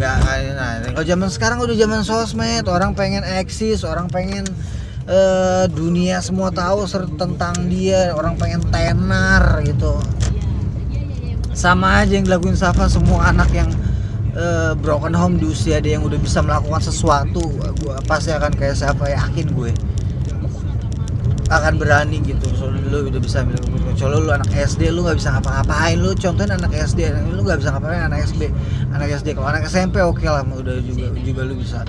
Nggak 0.01 0.16
nah 0.57 0.81
kalau 0.97 1.05
zaman 1.05 1.29
sekarang 1.29 1.59
udah 1.61 1.77
zaman 1.77 2.01
sosmed 2.01 2.64
orang 2.64 2.97
pengen 2.97 3.21
eksis 3.21 3.85
orang 3.85 4.09
pengen 4.09 4.49
eh, 5.07 5.64
dunia 5.71 6.19
semua 6.19 6.51
tahu 6.51 6.85
tentang 7.14 7.55
dia 7.71 8.12
orang 8.12 8.35
pengen 8.37 8.62
tenar 8.69 9.62
gitu. 9.62 9.99
Sama 11.57 12.05
aja 12.05 12.21
yang 12.21 12.29
dilakuin 12.29 12.59
Safa 12.59 12.90
semua 12.90 13.33
anak 13.33 13.49
yang 13.55 13.71
eh, 14.37 14.75
broken 14.77 15.14
home 15.14 15.40
di 15.40 15.49
usia 15.49 15.81
dia 15.81 15.97
yang 15.97 16.05
udah 16.05 16.19
bisa 16.21 16.42
melakukan 16.45 16.83
sesuatu 16.83 17.40
gua 17.81 18.03
pasti 18.05 18.35
akan 18.35 18.53
kayak 18.53 18.77
siapa 18.77 19.09
yakin 19.09 19.47
gue. 19.55 19.73
Akan 21.47 21.79
berani 21.79 22.19
gitu 22.27 22.51
soalnya 22.59 22.90
lu 22.90 23.07
udah 23.07 23.23
bisa 23.23 23.47
bilang 23.47 23.62
kecuali 23.95 24.19
lu 24.19 24.31
anak 24.35 24.51
SD 24.51 24.90
lu 24.90 25.07
nggak 25.07 25.23
bisa 25.23 25.31
ngapa-ngapain. 25.38 25.97
Lu 26.03 26.11
contohin 26.19 26.51
anak 26.51 26.75
SD 26.75 27.07
lu 27.31 27.40
nggak 27.47 27.62
bisa 27.62 27.71
ngapain 27.71 28.03
anak 28.11 28.27
SD 28.27 28.51
anak 28.90 29.09
SD 29.23 29.38
kalau 29.38 29.49
anak 29.55 29.62
SMP 29.71 30.03
oke 30.03 30.27
lah 30.27 30.42
udah 30.42 30.83
juga 30.83 31.14
juga 31.23 31.40
lu 31.47 31.55
bisa 31.62 31.87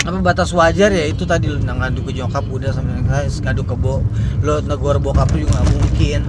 apa 0.00 0.16
batas 0.24 0.48
wajar 0.56 0.88
ya 0.88 1.04
itu 1.12 1.28
tadi 1.28 1.52
lu 1.52 1.60
ngadu 1.60 2.00
ke 2.00 2.16
nyokap 2.16 2.40
udah 2.48 2.72
sampai 2.72 3.04
ngadu 3.28 3.62
ke 3.68 3.76
bo 3.76 4.00
lu 4.40 4.64
negor 4.64 4.96
bokap 4.96 5.28
lu 5.36 5.44
juga 5.44 5.60
nggak 5.60 5.68
mungkin. 5.76 6.20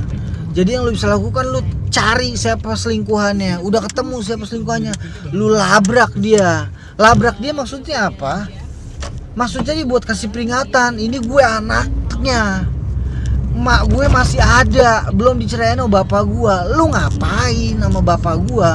Jadi 0.52 0.70
yang 0.76 0.84
lu 0.84 0.92
bisa 0.92 1.08
lakukan 1.08 1.48
lu 1.48 1.64
cari 1.88 2.36
siapa 2.36 2.76
selingkuhannya. 2.76 3.64
Udah 3.64 3.80
ketemu 3.88 4.20
siapa 4.20 4.44
selingkuhannya 4.44 4.94
lu 5.32 5.56
labrak 5.56 6.12
dia. 6.20 6.68
Labrak 7.00 7.40
dia 7.40 7.56
maksudnya 7.56 8.12
apa? 8.12 8.52
Maksudnya 9.40 9.72
dia 9.72 9.88
buat 9.88 10.04
kasih 10.04 10.28
peringatan 10.28 11.00
ini 11.00 11.24
gue 11.24 11.40
anaknya. 11.40 12.68
Mak 13.56 13.88
gue 13.92 14.06
masih 14.12 14.44
ada 14.44 15.08
belum 15.16 15.40
dicerain 15.40 15.80
sama 15.80 16.04
bapak 16.04 16.24
gue 16.24 16.56
lu 16.76 16.88
ngapain 16.92 17.76
sama 17.80 18.00
bapak 18.00 18.36
gue 18.48 18.72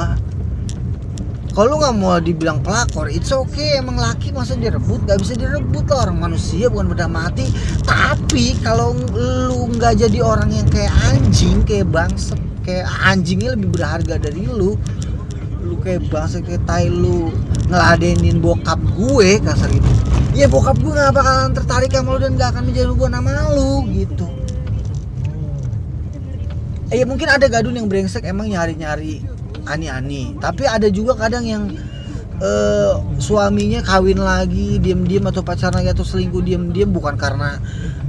kalau 1.56 1.72
lu 1.72 1.76
nggak 1.80 1.96
mau 1.96 2.20
dibilang 2.20 2.60
pelakor 2.60 3.08
it's 3.08 3.32
okay. 3.32 3.80
Emang 3.80 3.96
laki 3.96 4.28
masa 4.28 4.60
direbut? 4.60 5.00
Nggak 5.08 5.24
bisa 5.24 5.32
direbut 5.40 5.88
lah. 5.88 6.04
Orang 6.04 6.20
manusia 6.20 6.68
bukan 6.68 6.92
benda 6.92 7.08
mati. 7.08 7.48
Tapi 7.80 8.60
kalau 8.60 8.92
lu 9.16 9.72
nggak 9.72 10.04
jadi 10.04 10.20
orang 10.20 10.52
yang 10.52 10.68
kayak 10.68 10.92
anjing 11.08 11.64
kayak 11.64 11.88
bangsa 11.88 12.36
kayak 12.60 12.84
anjingnya 13.00 13.56
lebih 13.56 13.72
berharga 13.72 14.20
dari 14.20 14.44
lu 14.44 14.76
lu 15.64 15.80
kayak 15.80 16.04
bangsa 16.12 16.44
kayak 16.44 16.60
tai 16.68 16.92
lu 16.92 17.32
ngeladenin 17.72 18.36
bokap 18.36 18.76
gue 18.92 19.40
kasar 19.40 19.72
gitu. 19.72 19.90
Ya 20.36 20.52
bokap 20.52 20.76
gue 20.76 20.92
nggak 20.92 21.16
bakalan 21.16 21.56
tertarik 21.56 21.88
sama 21.88 22.14
lu 22.14 22.18
dan 22.20 22.36
nggak 22.36 22.52
akan 22.52 22.62
menjadi 22.68 22.92
gue 22.92 23.08
nama 23.08 23.30
lu 23.56 23.80
gitu. 23.96 24.28
Eh, 26.92 27.00
ya 27.00 27.08
mungkin 27.08 27.32
ada 27.32 27.48
gadun 27.48 27.80
yang 27.80 27.88
brengsek 27.88 28.28
emang 28.28 28.52
nyari-nyari 28.52 29.24
ani-ani. 29.66 30.38
Tapi 30.38 30.64
ada 30.64 30.88
juga 30.88 31.18
kadang 31.18 31.44
yang 31.44 31.64
eh, 32.40 32.92
suaminya 33.20 33.82
kawin 33.82 34.22
lagi, 34.22 34.78
diem-diem 34.80 35.26
atau 35.26 35.42
pacaran 35.42 35.82
lagi 35.82 35.92
atau 35.92 36.06
selingkuh 36.06 36.42
diem-diem 36.42 36.88
bukan 36.88 37.18
karena 37.18 37.58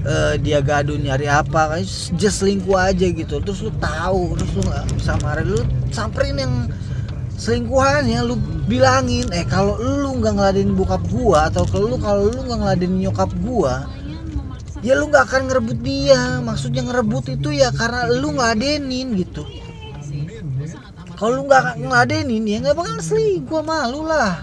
eh, 0.06 0.40
dia 0.40 0.64
gadun 0.64 1.04
nyari 1.04 1.28
apa, 1.28 1.76
kayak 1.76 1.88
just 2.16 2.40
selingkuh 2.46 2.78
aja 2.78 3.10
gitu. 3.10 3.42
Terus 3.42 3.60
lu 3.66 3.72
tahu, 3.82 4.38
terus 4.40 4.52
lu 4.56 4.62
nggak 4.64 4.86
bisa 4.96 5.14
marah, 5.26 5.44
lu 5.44 5.60
samperin 5.92 6.38
yang 6.38 6.54
selingkuhannya 7.38 8.20
lu 8.26 8.36
bilangin 8.66 9.30
eh 9.30 9.46
kalau 9.46 9.78
lu 9.78 10.18
nggak 10.18 10.34
ngeladenin 10.42 10.74
bokap 10.74 11.06
gua 11.14 11.54
atau 11.54 11.70
kalau 11.70 11.94
lu 11.94 11.98
kalau 12.02 12.34
lu 12.34 12.40
nggak 12.50 12.60
ngeladenin 12.66 12.98
nyokap 13.08 13.30
gua 13.46 13.86
ya 14.82 14.98
lu 14.98 15.06
nggak 15.14 15.30
akan 15.30 15.42
ngerebut 15.46 15.78
dia 15.86 16.42
maksudnya 16.42 16.82
ngerebut 16.90 17.38
itu 17.38 17.54
ya 17.54 17.70
karena 17.70 18.10
lu 18.10 18.34
ngeladenin 18.34 19.14
gitu 19.22 19.46
kalau 21.18 21.42
lu 21.42 21.44
nggak 21.50 21.82
ngeladenin 21.82 22.46
ya 22.46 22.58
nggak 22.62 22.78
bakal 22.78 23.02
selingkuh 23.02 23.66
malu 23.66 24.06
lah. 24.06 24.38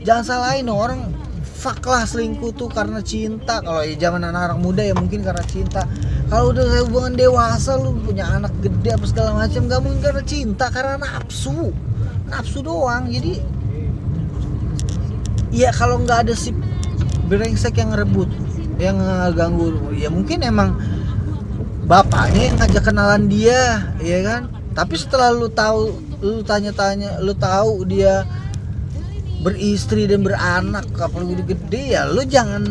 Jangan 0.00 0.24
salahin 0.24 0.72
orang 0.72 1.12
fuck 1.44 1.84
lah 1.84 2.08
selingkuh 2.08 2.56
tuh 2.56 2.72
karena 2.72 3.04
cinta. 3.04 3.60
Kalau 3.60 3.84
ya 3.84 3.92
zaman 4.00 4.24
anak-anak 4.24 4.58
muda 4.64 4.80
ya 4.80 4.96
mungkin 4.96 5.20
karena 5.20 5.44
cinta. 5.44 5.84
Kalau 6.32 6.56
udah 6.56 6.88
hubungan 6.88 7.12
dewasa 7.12 7.76
lu 7.76 8.00
punya 8.00 8.24
anak 8.32 8.52
gede 8.64 8.96
apa 8.96 9.04
segala 9.04 9.30
macam 9.44 9.68
gak 9.68 9.80
mungkin 9.84 10.00
karena 10.00 10.22
cinta 10.24 10.66
karena 10.72 10.96
nafsu. 10.96 11.68
Nafsu 12.32 12.64
doang 12.64 13.12
jadi 13.12 13.44
ya 15.52 15.70
kalau 15.70 16.00
nggak 16.02 16.26
ada 16.26 16.34
si 16.34 16.50
brengsek 17.30 17.78
yang 17.78 17.94
ngerebut 17.94 18.26
yang 18.82 18.98
ganggu 19.38 19.70
ya 19.94 20.10
mungkin 20.10 20.42
emang 20.42 20.74
bapaknya 21.86 22.50
yang 22.50 22.56
ngajak 22.58 22.82
kenalan 22.82 23.30
dia 23.30 23.86
ya 24.02 24.18
kan 24.26 24.53
tapi 24.74 24.94
setelah 24.98 25.30
lu 25.30 25.46
tahu 25.48 25.94
lu 26.20 26.42
tanya-tanya 26.42 27.22
lu 27.22 27.32
tahu 27.34 27.86
dia 27.86 28.26
beristri 29.40 30.08
dan 30.08 30.24
beranak 30.24 30.88
apalagi 30.96 31.38
udah 31.38 31.46
gede 31.46 31.82
ya 31.94 32.02
lu 32.08 32.26
jangan 32.26 32.64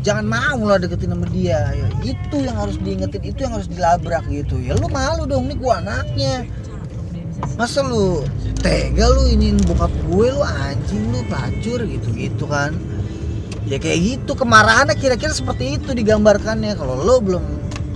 jangan 0.00 0.24
mau 0.24 0.60
lah 0.64 0.80
deketin 0.80 1.12
sama 1.12 1.26
dia. 1.28 1.72
Ya, 1.76 1.88
itu 2.04 2.36
yang 2.40 2.56
harus 2.56 2.76
diingetin 2.80 3.22
itu 3.24 3.40
yang 3.44 3.54
harus 3.56 3.68
dilabrak 3.68 4.24
gitu. 4.32 4.56
Ya 4.60 4.76
lu 4.76 4.88
malu 4.88 5.28
dong 5.28 5.48
nih 5.48 5.56
gua 5.60 5.80
anaknya. 5.84 6.48
Masa 7.56 7.84
lu 7.84 8.24
tega 8.60 9.08
lu 9.08 9.28
ingin 9.32 9.56
bokap 9.64 9.92
gue 10.12 10.28
lu 10.28 10.44
anjing 10.44 11.08
lu 11.08 11.24
pelacur 11.28 11.80
gitu 11.84 12.08
gitu 12.12 12.44
kan. 12.48 12.76
Ya 13.68 13.76
kayak 13.80 14.00
gitu 14.00 14.32
kemarahannya 14.36 14.96
kira-kira 14.96 15.32
seperti 15.32 15.80
itu 15.80 15.92
digambarkannya. 15.92 16.76
Kalau 16.76 17.00
lo 17.00 17.20
belum 17.20 17.44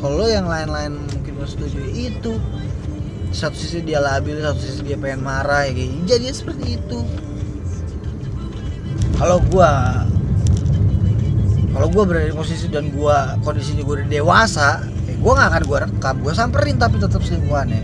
kalau 0.01 0.29
yang 0.29 0.49
lain-lain 0.49 1.01
mungkin 1.01 1.35
setuju 1.45 1.81
itu 1.93 2.41
satu 3.35 3.59
sisi 3.59 3.83
dia 3.83 3.99
labil 3.99 4.39
satu 4.39 4.63
sisi 4.63 4.81
dia 4.87 4.95
pengen 4.95 5.27
marah 5.27 5.67
ya 5.67 5.75
kayak 5.75 5.91
gitu. 5.91 6.05
jadi 6.07 6.27
seperti 6.31 6.67
itu. 6.79 6.99
Kalau 9.19 9.43
gua 9.51 10.03
kalau 11.75 11.91
gua 11.91 12.05
berada 12.07 12.31
di 12.31 12.37
posisi 12.39 12.71
dan 12.71 12.95
gua 12.95 13.35
kondisinya 13.43 13.83
gua 13.83 13.99
udah 13.99 14.09
dewasa 14.09 14.87
ya 14.87 15.15
gua 15.19 15.33
nggak 15.35 15.49
akan 15.51 15.63
gua 15.67 15.79
rekam. 15.91 16.15
Gua 16.23 16.33
samperin 16.33 16.79
tapi 16.79 17.03
tetap 17.03 17.27
selingkuhannya 17.27 17.83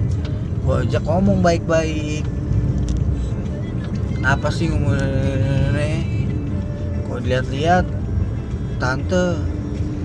gua 0.63 0.87
ajak 0.87 1.03
ngomong 1.03 1.43
baik-baik. 1.43 2.23
Kenapa 4.15 4.55
sih 4.55 4.71
ngomongnya? 4.71 5.99
Kok 7.11 7.19
dilihat-lihat? 7.27 7.85
Tante 8.81 9.37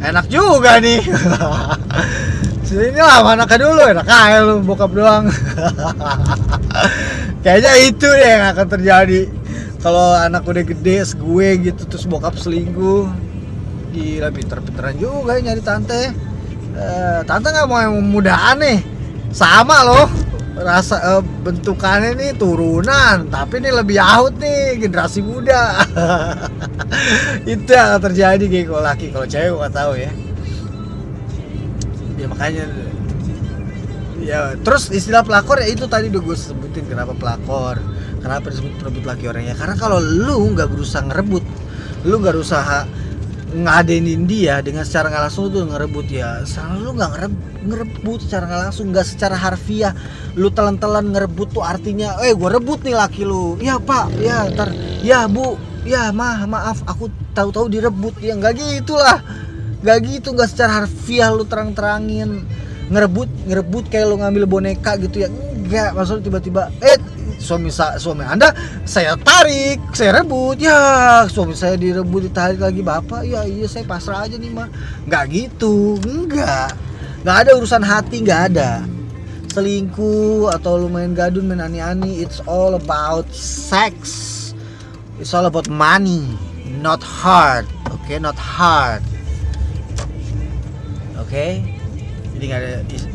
enak 0.04 0.26
juga 0.28 0.84
nih 0.84 1.00
sini 2.76 3.00
lah 3.00 3.24
anaknya 3.24 3.58
dulu 3.64 3.82
enak 3.82 4.08
aja 4.08 4.40
lu 4.44 4.62
bokap 4.62 4.92
doang. 4.92 5.32
Kayaknya 7.44 7.72
itu 7.88 8.08
deh 8.08 8.30
yang 8.30 8.46
akan 8.52 8.68
terjadi. 8.68 9.22
Kalau 9.80 10.18
anak 10.18 10.44
udah 10.44 10.66
gede 10.66 11.06
gue 11.16 11.48
gitu 11.72 11.82
terus 11.88 12.06
bokap 12.06 12.36
selingkuh. 12.36 13.08
Gila 13.96 14.30
pinter-pinteran 14.34 14.96
juga 15.00 15.40
nyari 15.40 15.62
tante. 15.64 16.12
Eh, 16.76 17.20
tante 17.24 17.48
nggak 17.54 17.68
mau 17.70 17.80
yang 17.80 17.96
mudaan 18.04 18.60
nih. 18.60 18.80
Sama 19.32 19.84
loh 19.84 20.08
rasa 20.56 21.20
eh, 21.20 21.24
bentukannya 21.44 22.16
nih 22.16 22.32
turunan 22.40 23.28
tapi 23.28 23.60
ini 23.60 23.76
lebih 23.76 24.00
ahut 24.00 24.36
nih 24.40 24.80
generasi 24.80 25.20
muda. 25.24 25.86
Itu 27.48 27.72
yang 27.72 28.00
terjadi 28.00 28.46
kayak 28.48 28.66
kalau 28.72 28.82
laki 28.84 29.08
kalau 29.12 29.28
cewek 29.28 29.56
nggak 29.60 29.76
tahu 29.76 29.94
ya 30.00 30.25
ya 32.26 32.28
makanya. 32.34 32.66
Ya 34.26 34.40
terus 34.58 34.90
istilah 34.90 35.22
pelakor 35.22 35.62
ya 35.62 35.70
itu 35.70 35.86
tadi 35.86 36.10
udah 36.10 36.22
gue 36.26 36.38
sebutin 36.40 36.90
kenapa 36.90 37.14
pelakor 37.14 37.78
kenapa 38.26 38.50
disebut 38.50 38.74
perebut 38.82 39.06
laki 39.06 39.30
orangnya. 39.30 39.54
Karena 39.54 39.78
kalau 39.78 40.02
lu 40.02 40.50
nggak 40.58 40.74
berusaha 40.74 41.06
ngerebut 41.06 41.46
lu 42.06 42.22
nggak 42.22 42.34
berusaha 42.34 42.90
ngadenin 43.56 44.26
dia 44.26 44.60
dengan 44.66 44.84
secara 44.84 45.14
nggak 45.14 45.24
langsung 45.30 45.48
tuh 45.54 45.64
ngerebut 45.64 46.12
ya 46.12 46.44
selalu 46.44 46.78
lu 46.82 46.92
nggak 46.98 47.12
ngerebut, 47.14 47.46
ngerebut 47.70 48.20
secara 48.26 48.44
nggak 48.50 48.62
langsung 48.68 48.86
nggak 48.90 49.06
secara 49.06 49.36
harfiah. 49.38 49.94
Lu 50.34 50.50
telan-telan 50.50 51.14
ngerebut 51.14 51.54
tuh 51.54 51.62
artinya 51.62 52.18
eh 52.26 52.34
gue 52.34 52.50
rebut 52.50 52.82
nih 52.82 52.98
laki 52.98 53.30
lu. 53.30 53.62
Ya 53.62 53.78
pak. 53.78 54.10
Ya 54.18 54.50
ntar. 54.50 54.74
Ya 55.06 55.30
bu. 55.30 55.62
Ya 55.86 56.10
mah 56.10 56.50
maaf. 56.50 56.82
Aku 56.90 57.14
tahu-tahu 57.38 57.70
direbut. 57.70 58.18
Ya 58.26 58.34
nggak 58.34 58.58
gitulah 58.58 59.22
nggak 59.86 59.98
gitu 60.02 60.34
nggak 60.34 60.50
secara 60.50 60.82
harfiah 60.82 61.30
lu 61.30 61.46
terang-terangin. 61.46 62.42
Ngerebut 62.90 63.30
ngerebut 63.46 63.86
kayak 63.94 64.10
lu 64.10 64.18
ngambil 64.18 64.50
boneka 64.50 64.98
gitu 64.98 65.22
ya. 65.22 65.30
Enggak 65.30 65.94
maksudnya 65.94 66.26
tiba-tiba 66.26 66.74
eh 66.82 66.98
suami 67.38 67.70
suami 67.74 68.26
anda 68.26 68.50
saya 68.90 69.14
tarik 69.14 69.94
saya 69.94 70.26
rebut. 70.26 70.58
Ya 70.58 70.82
suami 71.30 71.54
saya 71.54 71.78
direbut 71.78 72.26
ditarik 72.26 72.58
lagi 72.58 72.82
bapak 72.82 73.30
ya 73.30 73.46
iya 73.46 73.70
saya 73.70 73.86
pasrah 73.86 74.26
aja 74.26 74.42
nih 74.42 74.50
mah 74.50 74.74
nggak 75.06 75.24
gitu 75.30 76.02
enggak. 76.02 76.74
Nggak 77.22 77.38
ada 77.46 77.52
urusan 77.62 77.86
hati 77.86 78.26
nggak 78.26 78.42
ada. 78.54 78.82
Selingkuh 79.54 80.52
atau 80.52 80.82
lu 80.82 80.90
main 80.90 81.14
gadun 81.14 81.46
main 81.46 81.62
ani-ani 81.62 82.26
it's 82.26 82.42
all 82.50 82.74
about 82.74 83.30
sex. 83.38 84.34
It's 85.22 85.32
all 85.32 85.46
about 85.46 85.70
money 85.70 86.26
not 86.82 87.02
heart 87.02 87.66
okay? 87.90 88.20
Not 88.22 88.38
heart 88.38 89.15
oke. 91.36 91.50
Jadi 92.36 92.44
nggak 92.52 92.62
ada 92.64 92.72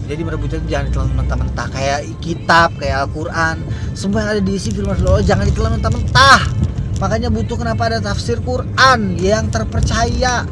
jadi 0.09 0.21
merebut 0.25 0.49
itu 0.53 0.67
jangan 0.69 0.85
ditelan 0.93 1.11
mentah-mentah. 1.17 1.67
Kayak 1.73 2.01
kitab 2.21 2.69
kayak 2.77 3.09
Al-Quran. 3.09 3.57
Semua 3.97 4.25
yang 4.25 4.31
ada 4.37 4.43
di 4.45 4.53
isi 4.57 4.69
firman 4.73 4.97
Allah 5.01 5.25
jangan 5.25 5.45
ditelan 5.49 5.73
mentah-mentah. 5.81 6.41
Makanya 7.01 7.29
butuh 7.33 7.57
kenapa 7.57 7.89
ada 7.89 7.99
tafsir 8.01 8.41
Quran 8.45 9.17
yang 9.17 9.49
terpercaya. 9.49 10.45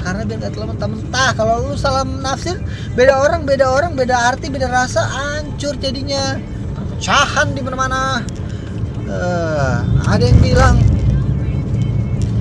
Karena 0.00 0.22
biar 0.26 0.38
nggak 0.42 0.52
telan 0.54 0.68
mentah-mentah. 0.74 1.30
Kalau 1.34 1.54
lu 1.70 1.74
salah 1.74 2.06
nafsir 2.06 2.58
beda 2.94 3.18
orang 3.18 3.42
beda 3.46 3.66
orang 3.66 3.98
beda 3.98 4.14
arti 4.14 4.46
beda 4.50 4.70
rasa 4.70 5.02
hancur 5.06 5.74
jadinya. 5.78 6.38
Perpecahan 6.78 7.54
di 7.54 7.60
mana-mana. 7.62 8.22
Eh, 9.10 9.76
ada 10.06 10.22
yang 10.22 10.38
bilang 10.38 10.76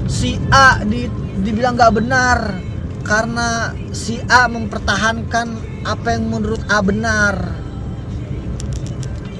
si 0.06 0.38
A 0.54 0.82
di, 0.86 1.10
dibilang 1.42 1.74
nggak 1.78 1.94
benar 1.98 2.69
karena 3.10 3.74
si 3.90 4.22
A 4.30 4.46
mempertahankan 4.46 5.48
apa 5.82 6.14
yang 6.14 6.30
menurut 6.30 6.62
A 6.70 6.78
benar. 6.86 7.58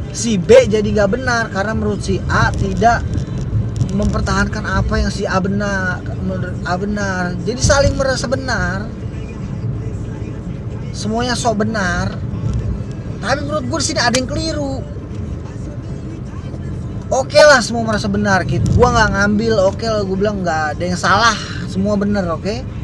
Si 0.10 0.42
B 0.42 0.66
jadi 0.66 0.82
nggak 0.82 1.14
benar 1.14 1.54
karena 1.54 1.78
menurut 1.78 2.02
si 2.02 2.18
A 2.26 2.50
tidak 2.50 3.06
mempertahankan 3.94 4.66
apa 4.66 5.06
yang 5.06 5.14
si 5.14 5.30
A 5.30 5.38
benar 5.38 6.02
menurut 6.26 6.58
A 6.66 6.74
benar. 6.82 7.38
Jadi 7.46 7.62
saling 7.62 7.94
merasa 7.94 8.26
benar. 8.26 8.90
Semuanya 10.90 11.38
sok 11.38 11.62
benar. 11.62 12.18
Tapi 13.22 13.40
menurut 13.46 13.70
gue 13.70 13.80
sini 13.86 14.02
ada 14.02 14.18
yang 14.18 14.26
keliru. 14.26 14.82
Oke 17.14 17.38
lah 17.38 17.62
semua 17.62 17.86
merasa 17.86 18.10
benar 18.10 18.46
gitu 18.46 18.70
gue 18.70 18.86
nggak 18.86 19.10
ngambil 19.18 19.54
oke 19.74 19.82
lah 19.82 20.02
gue 20.06 20.18
bilang 20.18 20.42
nggak 20.42 20.74
ada 20.74 20.84
yang 20.90 20.98
salah. 20.98 21.38
Semua 21.70 21.94
benar 21.94 22.26
oke 22.34 22.79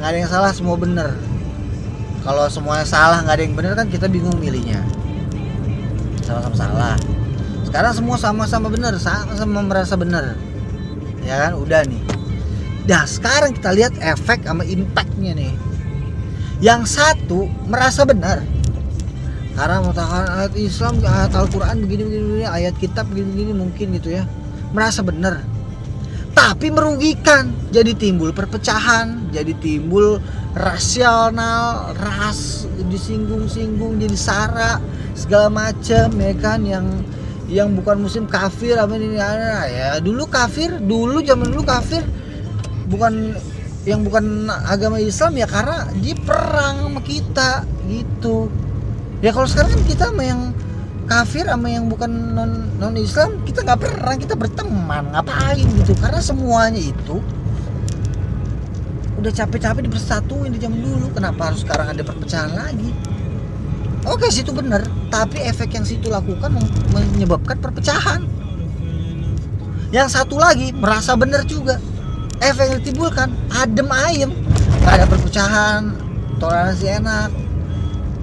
nggak 0.00 0.08
ada 0.08 0.16
yang 0.16 0.32
salah 0.32 0.48
semua 0.56 0.80
bener. 0.80 1.12
Kalau 2.24 2.48
semuanya 2.48 2.88
salah 2.88 3.20
nggak 3.20 3.36
ada 3.36 3.44
yang 3.44 3.52
bener 3.52 3.72
kan 3.76 3.86
kita 3.92 4.08
bingung 4.08 4.32
milihnya. 4.40 4.80
Sama-sama 6.24 6.56
salah. 6.56 6.96
Sekarang 7.68 7.92
semua 7.92 8.16
sama-sama 8.16 8.72
benar 8.72 8.96
sama-sama 8.96 9.60
merasa 9.60 9.94
benar 10.00 10.40
ya 11.20 11.36
kan? 11.36 11.52
Udah 11.60 11.84
nih. 11.84 12.00
Nah 12.88 13.04
sekarang 13.04 13.52
kita 13.52 13.76
lihat 13.76 13.92
efek 14.00 14.48
sama 14.48 14.64
impactnya 14.64 15.36
nih. 15.36 15.52
Yang 16.60 16.96
satu 17.00 17.48
merasa 17.72 18.04
benar 18.04 18.44
Karena 19.56 19.80
mengatakan 19.80 20.28
ayat 20.28 20.52
Islam, 20.60 21.00
ayat 21.00 21.32
Al-Quran 21.32 21.88
begini-begini 21.88 22.44
Ayat 22.44 22.76
kitab 22.76 23.08
begini-begini 23.08 23.52
mungkin 23.56 23.96
gitu 23.96 24.16
ya. 24.16 24.24
Merasa 24.72 25.04
benar 25.04 25.44
Tapi 26.50 26.66
merugikan. 26.74 27.54
Jadi 27.70 27.94
timbul 27.94 28.34
perpecahan 28.34 29.30
Jadi 29.30 29.54
timbul 29.62 30.18
rasional 30.58 31.94
Ras 31.94 32.66
disinggung-singgung 32.90 34.02
Jadi 34.02 34.18
sara 34.18 34.82
segala 35.14 35.46
macam 35.46 36.10
ya 36.18 36.34
kan 36.34 36.66
Yang 36.66 36.86
yang 37.50 37.74
bukan 37.74 37.98
muslim 38.06 38.30
kafir 38.30 38.78
apa 38.78 38.94
ini 38.94 39.18
ya 39.18 39.98
dulu 39.98 40.30
kafir 40.30 40.70
dulu 40.78 41.18
zaman 41.18 41.50
dulu 41.50 41.66
kafir 41.66 41.98
bukan 42.86 43.34
yang 43.88 44.04
bukan 44.04 44.46
agama 44.68 45.00
Islam 45.00 45.40
ya 45.40 45.48
karena 45.48 45.88
dia 46.04 46.16
perang 46.20 46.84
sama 46.84 47.00
kita 47.00 47.64
gitu. 47.88 48.52
Ya 49.24 49.32
kalau 49.32 49.48
sekarang 49.48 49.72
kan 49.72 49.84
kita 49.88 50.04
sama 50.12 50.22
yang 50.24 50.52
kafir 51.10 51.42
sama 51.42 51.66
yang 51.66 51.90
bukan 51.90 52.38
non 52.38 52.70
non 52.78 52.94
Islam 52.94 53.42
kita 53.42 53.66
nggak 53.66 53.82
perang 53.82 54.16
kita 54.22 54.38
berteman 54.38 55.10
ngapain 55.10 55.66
gitu? 55.82 55.98
Karena 55.98 56.22
semuanya 56.22 56.78
itu 56.78 57.18
udah 59.18 59.32
capek-capek 59.34 59.90
dipersatuin 59.90 60.54
di 60.54 60.62
zaman 60.62 60.78
dulu. 60.78 61.10
Kenapa 61.10 61.50
harus 61.50 61.66
sekarang 61.66 61.90
ada 61.90 62.02
perpecahan 62.06 62.54
lagi? 62.54 62.94
Oke 64.06 64.30
situ 64.30 64.54
benar 64.54 64.86
tapi 65.10 65.42
efek 65.42 65.74
yang 65.74 65.82
situ 65.82 66.06
lakukan 66.06 66.54
menyebabkan 66.94 67.58
perpecahan. 67.58 68.22
Yang 69.90 70.14
satu 70.14 70.38
lagi 70.38 70.70
merasa 70.70 71.18
benar 71.18 71.42
juga. 71.42 71.82
Efek 72.38 72.70
yang 72.70 72.78
ditimbulkan 72.86 73.34
adem 73.50 73.90
ayem. 73.90 74.30
Gak 74.86 75.02
ada 75.02 75.06
perpecahan 75.10 75.90
toleransi 76.38 76.86
enak. 77.02 77.30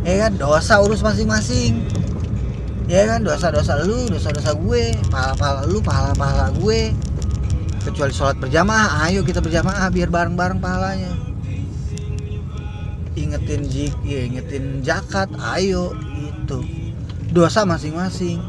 Ya 0.08 0.26
kan? 0.26 0.40
Dosa 0.40 0.80
urus 0.80 1.04
masing-masing 1.04 1.97
ya 2.88 3.04
kan 3.04 3.20
dosa-dosa 3.20 3.84
lu 3.84 4.08
dosa-dosa 4.08 4.56
gue 4.56 4.96
pahala-pahala 5.12 5.62
lu 5.68 5.84
pahala-pahala 5.84 6.56
gue. 6.56 6.96
Kecuali 7.84 8.12
sholat 8.12 8.36
berjamaah 8.40 9.08
ayo 9.08 9.24
kita 9.24 9.40
berjamaah 9.40 9.88
biar 9.92 10.12
bareng-bareng 10.12 10.60
pahalanya. 10.60 11.12
Ingetin 13.16 13.68
jik 13.68 13.94
ya 14.08 14.28
ingetin 14.28 14.84
zakat 14.84 15.28
ayo 15.56 15.92
itu 16.16 16.64
dosa 17.32 17.68
masing-masing. 17.68 18.40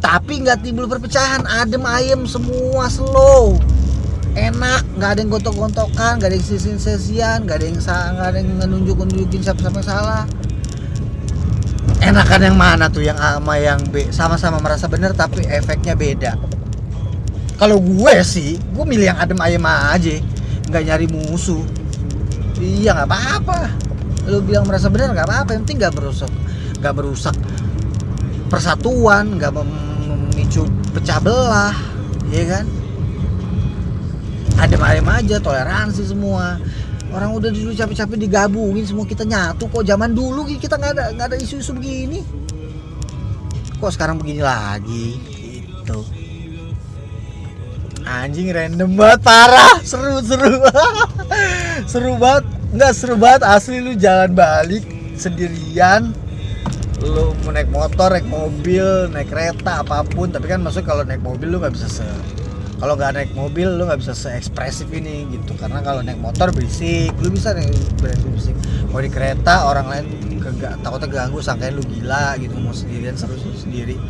Tapi 0.00 0.40
nggak 0.40 0.64
timbul 0.64 0.88
perpecahan 0.88 1.44
adem 1.44 1.84
ayem 1.84 2.24
semua 2.24 2.88
slow. 2.88 3.60
Enak 4.32 4.84
nggak 4.96 5.10
ada 5.16 5.20
yang 5.20 5.30
gontok-gontokan 5.32 6.20
nggak 6.20 6.28
ada 6.32 6.36
yang 6.38 6.46
sisin 6.46 6.78
sesian 6.78 7.44
nggak 7.44 7.56
ada 7.60 7.66
yang 7.66 7.78
nggak 7.82 8.28
ada 8.30 8.38
yang 8.38 8.48
nunjuk 8.68 8.96
nunjukin 9.02 9.42
siapa 9.42 9.58
siapa 9.58 9.82
yang 9.82 9.88
salah 9.90 10.22
enakan 11.98 12.40
yang 12.46 12.56
mana 12.56 12.86
tuh? 12.86 13.02
Yang 13.02 13.18
A 13.18 13.28
sama 13.42 13.54
yang 13.58 13.80
B? 13.90 14.08
Sama-sama 14.14 14.62
merasa 14.62 14.86
benar 14.86 15.10
tapi 15.18 15.42
efeknya 15.50 15.98
beda. 15.98 16.38
Kalau 17.58 17.82
gue 17.82 18.14
sih 18.24 18.56
gue 18.56 18.84
milih 18.86 19.10
yang 19.10 19.18
adem 19.18 19.40
ayem 19.42 19.64
aja. 19.66 20.16
Nggak 20.70 20.82
nyari 20.86 21.06
musuh. 21.10 21.66
Iya 22.62 22.94
nggak 22.94 23.08
apa-apa. 23.10 23.60
Lu 24.30 24.40
bilang 24.46 24.64
merasa 24.64 24.86
benar 24.86 25.12
nggak 25.12 25.26
apa-apa. 25.26 25.50
Yang 25.56 25.60
penting 25.66 25.78
nggak 25.82 25.94
merusak 25.98 26.32
nggak 26.80 26.94
merusak 26.96 27.36
persatuan 28.48 29.36
nggak 29.36 29.52
memicu 29.52 30.64
pecah 30.96 31.18
belah. 31.20 31.76
Ya 32.30 32.44
kan? 32.46 32.64
Adem-adem 34.60 35.08
aja 35.08 35.36
toleransi 35.40 36.04
semua 36.04 36.60
orang 37.10 37.30
udah 37.34 37.50
dulu 37.50 37.70
capek-capek 37.74 38.16
digabungin 38.16 38.84
semua 38.86 39.06
kita 39.06 39.26
nyatu 39.26 39.66
kok. 39.66 39.82
Zaman 39.82 40.14
dulu 40.14 40.46
kita 40.46 40.78
nggak 40.78 40.92
ada 40.94 41.04
nggak 41.14 41.26
ada 41.34 41.36
isu-isu 41.38 41.74
begini. 41.74 42.22
Kok 43.80 43.92
sekarang 43.96 44.20
begini 44.20 44.44
lagi? 44.44 45.16
Gitu. 45.16 46.00
Anjing 48.04 48.48
random 48.52 48.96
banget 48.96 49.20
parah. 49.24 49.80
Seru 49.84 50.20
seru. 50.24 50.60
Seru 51.90 52.12
banget. 52.16 52.44
Nggak 52.70 52.92
seru 52.94 53.14
banget. 53.18 53.42
Asli 53.44 53.82
lu 53.82 53.92
jalan 53.98 54.32
balik 54.32 54.84
sendirian. 55.18 56.14
Lu 57.00 57.32
mau 57.44 57.50
naik 57.50 57.72
motor 57.72 58.12
naik 58.12 58.28
mobil 58.28 59.08
naik 59.10 59.32
kereta 59.32 59.82
apa 59.82 60.04
pun. 60.04 60.28
Tapi 60.30 60.46
kan 60.48 60.60
maksud 60.60 60.84
kalau 60.84 61.02
naik 61.02 61.24
mobil 61.24 61.48
lu 61.48 61.58
nggak 61.58 61.74
bisa 61.74 61.88
se 61.88 62.06
kalau 62.80 62.96
nggak 62.96 63.12
naik 63.12 63.30
mobil 63.36 63.68
lu 63.76 63.84
nggak 63.84 64.00
bisa 64.00 64.16
se-ekspresif 64.16 64.88
ini 64.88 65.28
gitu. 65.28 65.52
Karena 65.60 65.84
kalau 65.84 66.00
naik 66.00 66.16
motor 66.16 66.48
berisik 66.50 67.12
lu 67.20 67.28
bisa 67.28 67.52
nih 67.52 67.68
berisik 68.00 68.56
kalau 68.88 69.02
di 69.04 69.12
kereta 69.12 69.68
orang 69.68 69.86
lain 69.86 70.06
kegak 70.40 70.80
takutnya 70.80 71.08
ganggu 71.12 71.44
sangkain 71.44 71.76
lu 71.76 71.84
gila 71.84 72.40
gitu. 72.40 72.56
Mau 72.56 72.72
sendirian 72.72 73.14
seru 73.20 73.36
sendiri. 73.36 74.00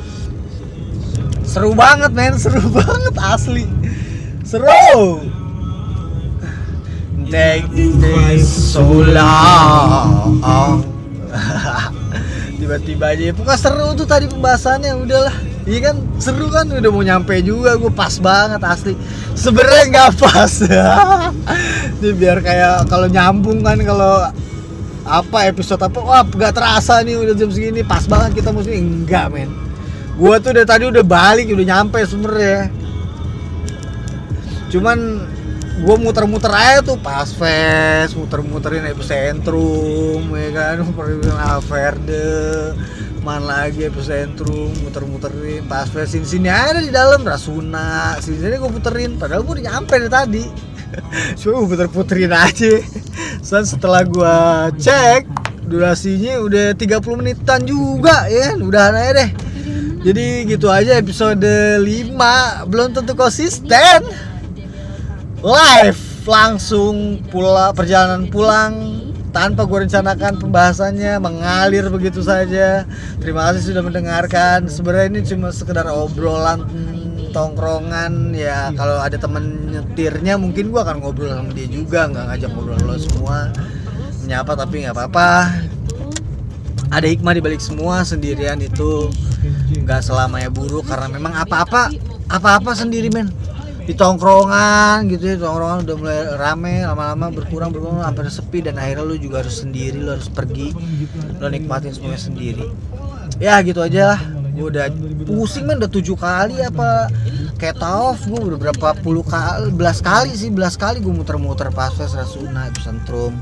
Seru 1.42 1.74
banget 1.74 2.14
men 2.14 2.38
seru 2.42 2.62
banget 2.70 3.14
asli. 3.18 3.66
Seru. 4.46 5.26
Take 7.30 7.66
this 7.74 8.74
so 8.74 8.86
long 8.86 10.42
tiba-tiba 12.70 13.16
aja 13.16 13.34
pokoknya 13.34 13.58
seru 13.58 13.86
tuh 13.98 14.06
tadi 14.06 14.30
pembahasannya 14.30 14.94
udahlah 14.94 15.34
Iya 15.68 15.92
kan 15.92 15.96
seru 16.16 16.48
kan 16.48 16.64
udah 16.72 16.90
mau 16.92 17.04
nyampe 17.04 17.36
juga 17.44 17.76
gue 17.76 17.92
pas 17.92 18.16
banget 18.16 18.60
asli. 18.64 18.96
Sebenarnya 19.36 19.84
nggak 19.92 20.10
pas. 20.16 20.52
Ini 22.00 22.10
biar 22.16 22.38
kayak 22.40 22.88
kalau 22.88 23.06
nyambung 23.12 23.60
kan 23.60 23.76
kalau 23.84 24.24
apa 25.04 25.38
episode 25.48 25.80
apa 25.80 25.98
wah 26.00 26.24
nggak 26.24 26.54
terasa 26.54 27.00
nih 27.04 27.16
udah 27.18 27.34
jam 27.36 27.50
segini 27.52 27.84
pas 27.84 28.04
banget 28.08 28.40
kita 28.40 28.56
mesti 28.56 28.72
enggak 28.72 29.28
men. 29.28 29.52
Gue 30.16 30.36
tuh 30.40 30.56
dari 30.56 30.68
tadi 30.68 30.84
udah 30.88 31.04
balik 31.04 31.52
udah 31.52 31.66
nyampe 31.66 32.00
sebenarnya. 32.08 32.72
Cuman 34.72 34.98
gue 35.80 35.96
muter-muter 35.96 36.52
aja 36.52 36.84
tuh 36.84 37.00
pas 37.00 37.24
fest 37.24 38.12
muter-muterin 38.12 38.84
epicentrum 38.84 40.28
ya 40.36 40.48
kan 40.52 40.76
muterin 40.92 41.24
Alverde 41.40 42.76
mana 43.20 43.68
lagi 43.68 43.84
epicentrum 43.84 44.72
muter-muterin 44.80 45.68
pas 45.68 45.84
sini 45.92 46.24
sini 46.24 46.48
ada 46.48 46.80
di 46.80 46.88
dalam 46.88 47.20
Rasuna. 47.20 48.16
Sini 48.16 48.40
sini 48.40 48.56
gue 48.56 48.70
puterin 48.72 49.20
padahal 49.20 49.44
gue 49.44 49.60
udah 49.60 49.66
nyampe 49.68 49.94
dari 50.00 50.12
tadi. 50.12 50.44
Cuma 51.38 51.60
gue 51.60 51.68
puter-puterin 51.76 52.32
aja. 52.32 52.80
Dan 53.44 53.64
setelah 53.68 54.02
gue 54.08 54.36
cek 54.80 55.28
durasinya 55.68 56.40
udah 56.40 56.66
30 56.72 57.20
menitan 57.20 57.60
juga 57.68 58.24
ya. 58.32 58.56
Udah 58.56 58.88
aja 58.88 59.12
deh. 59.12 59.30
Jadi 60.00 60.48
gitu 60.48 60.72
aja 60.72 60.96
episode 60.96 61.44
5 61.84 61.84
belum 62.72 62.88
tentu 62.96 63.12
konsisten. 63.12 64.00
Live 65.44 66.24
langsung 66.24 67.20
pula 67.28 67.72
perjalanan 67.76 68.28
pulang 68.32 69.09
tanpa 69.30 69.66
gue 69.66 69.86
rencanakan 69.86 70.42
pembahasannya 70.42 71.18
mengalir 71.22 71.86
begitu 71.90 72.20
saja. 72.22 72.84
Terima 73.22 73.50
kasih 73.50 73.72
sudah 73.74 73.82
mendengarkan. 73.82 74.66
Sebenarnya 74.66 75.06
ini 75.18 75.20
cuma 75.26 75.54
sekedar 75.54 75.86
obrolan 75.90 76.66
tongkrongan 77.30 78.34
ya. 78.34 78.74
Kalau 78.74 78.98
ada 78.98 79.14
temen 79.14 79.70
nyetirnya 79.70 80.34
mungkin 80.34 80.74
gue 80.74 80.80
akan 80.82 81.02
ngobrol 81.02 81.30
sama 81.30 81.50
dia 81.54 81.70
juga. 81.70 82.10
Nggak 82.10 82.24
ngajak 82.34 82.50
ngobrol 82.54 82.80
lo 82.82 82.96
semua. 82.98 83.38
Menyapa 84.26 84.52
tapi 84.58 84.74
nggak 84.86 84.94
apa-apa. 84.94 85.30
Ada 86.90 87.06
hikmah 87.06 87.34
di 87.38 87.42
balik 87.42 87.62
semua 87.62 88.02
sendirian 88.02 88.58
itu. 88.58 89.08
Nggak 89.70 90.02
selamanya 90.02 90.50
buruk 90.50 90.90
karena 90.90 91.06
memang 91.06 91.32
apa-apa 91.38 91.94
apa-apa 92.30 92.78
sendiri 92.78 93.10
men 93.10 93.26
di 93.90 93.98
tongkrongan 93.98 95.10
gitu 95.10 95.34
ya 95.34 95.36
tongkrongan 95.42 95.82
udah 95.82 95.96
mulai 95.98 96.20
rame 96.38 96.86
lama-lama 96.86 97.34
berkurang 97.34 97.74
berkurang 97.74 98.06
sampai 98.06 98.30
sepi 98.30 98.62
dan 98.62 98.78
akhirnya 98.78 99.02
lu 99.02 99.18
juga 99.18 99.42
harus 99.42 99.66
sendiri 99.66 99.98
lu 99.98 100.14
harus 100.14 100.30
pergi 100.30 100.70
lu 101.42 101.46
nikmatin 101.50 101.90
semuanya 101.90 102.22
sendiri. 102.22 102.70
Ya 103.42 103.58
gitu 103.66 103.82
aja 103.82 104.14
lah. 104.14 104.20
Gue 104.54 104.70
udah 104.70 104.86
pusing 105.26 105.66
men 105.66 105.82
udah 105.82 105.90
tujuh 105.90 106.14
kali 106.14 106.62
apa 106.62 107.10
kayak 107.58 107.82
taof 107.82 108.22
gue 108.30 108.38
udah 108.38 108.58
berapa 108.62 108.94
puluh 109.02 109.26
kali 109.26 109.74
belas 109.74 109.98
kali 109.98 110.30
sih 110.38 110.54
belas 110.54 110.78
kali 110.78 111.02
gue 111.02 111.10
muter-muter 111.10 111.74
pas 111.74 111.90
rasuna 111.90 112.70
epicentrum 112.70 113.34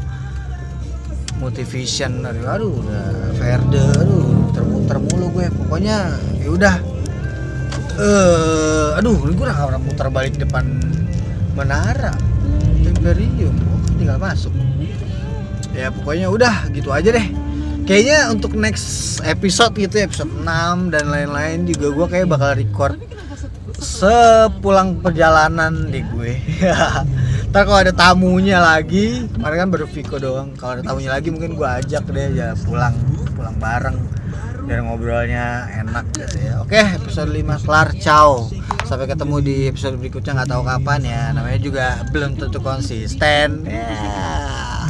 motivation 1.45 2.25
aduh 2.25 2.71
udah 2.83 3.05
verde 3.37 3.85
aduh 4.01 4.27
muter-muter 4.49 4.97
mulu 5.01 5.27
gue 5.39 5.47
pokoknya 5.55 6.13
ya 6.41 6.49
udah 6.51 6.75
eh 7.99 8.99
aduh 8.99 9.19
gue 9.19 9.35
udah 9.35 9.59
orang 9.67 9.83
muter 9.83 10.07
balik 10.11 10.39
depan 10.39 10.65
menara. 11.59 12.15
Imperium. 12.79 13.55
Oh, 13.67 13.83
tinggal 13.99 14.19
masuk. 14.23 14.55
Ya 15.75 15.91
pokoknya 15.91 16.31
udah 16.31 16.71
gitu 16.71 16.95
aja 16.95 17.11
deh. 17.11 17.27
Kayaknya 17.89 18.19
untuk 18.31 18.53
next 18.53 19.19
episode 19.25 19.73
gitu 19.75 19.97
episode 19.99 20.29
6 20.29 20.93
dan 20.93 21.05
lain-lain 21.09 21.65
juga 21.65 21.89
gue 21.89 22.07
kayak 22.07 22.27
bakal 22.29 22.51
record 22.53 23.01
sepulang 23.79 24.99
perjalanan 25.01 25.89
deh 25.89 26.05
gue. 26.05 26.37
Ntar 27.49 27.63
kalau 27.65 27.81
ada 27.81 27.95
tamunya 27.97 28.61
lagi 28.61 29.25
kemarin 29.33 29.57
kan 29.67 29.69
baru 29.73 29.87
Viko 29.89 30.21
doang. 30.21 30.53
Kalau 30.59 30.79
ada 30.79 30.83
tamunya 30.85 31.11
lagi 31.15 31.33
mungkin 31.33 31.57
gue 31.57 31.65
ajak 31.65 32.05
deh 32.13 32.29
ya 32.35 32.53
pulang 32.67 32.93
pulang 33.33 33.57
bareng 33.57 34.18
biar 34.69 34.85
ngobrolnya 34.85 35.65
enak 35.81 36.05
gitu 36.13 36.37
ya. 36.45 36.61
Oke 36.61 36.77
episode 36.77 37.33
5 37.33 37.65
kelar. 37.65 37.89
Ciao. 37.97 38.53
Sampai 38.85 39.09
ketemu 39.09 39.37
di 39.41 39.57
episode 39.65 39.97
berikutnya 39.97 40.45
nggak 40.45 40.51
tahu 40.53 40.63
kapan 40.69 41.01
ya. 41.09 41.23
Namanya 41.33 41.57
juga 41.57 41.87
belum 42.13 42.37
tentu 42.37 42.61
konsisten. 42.61 43.65
Ya 43.65 44.89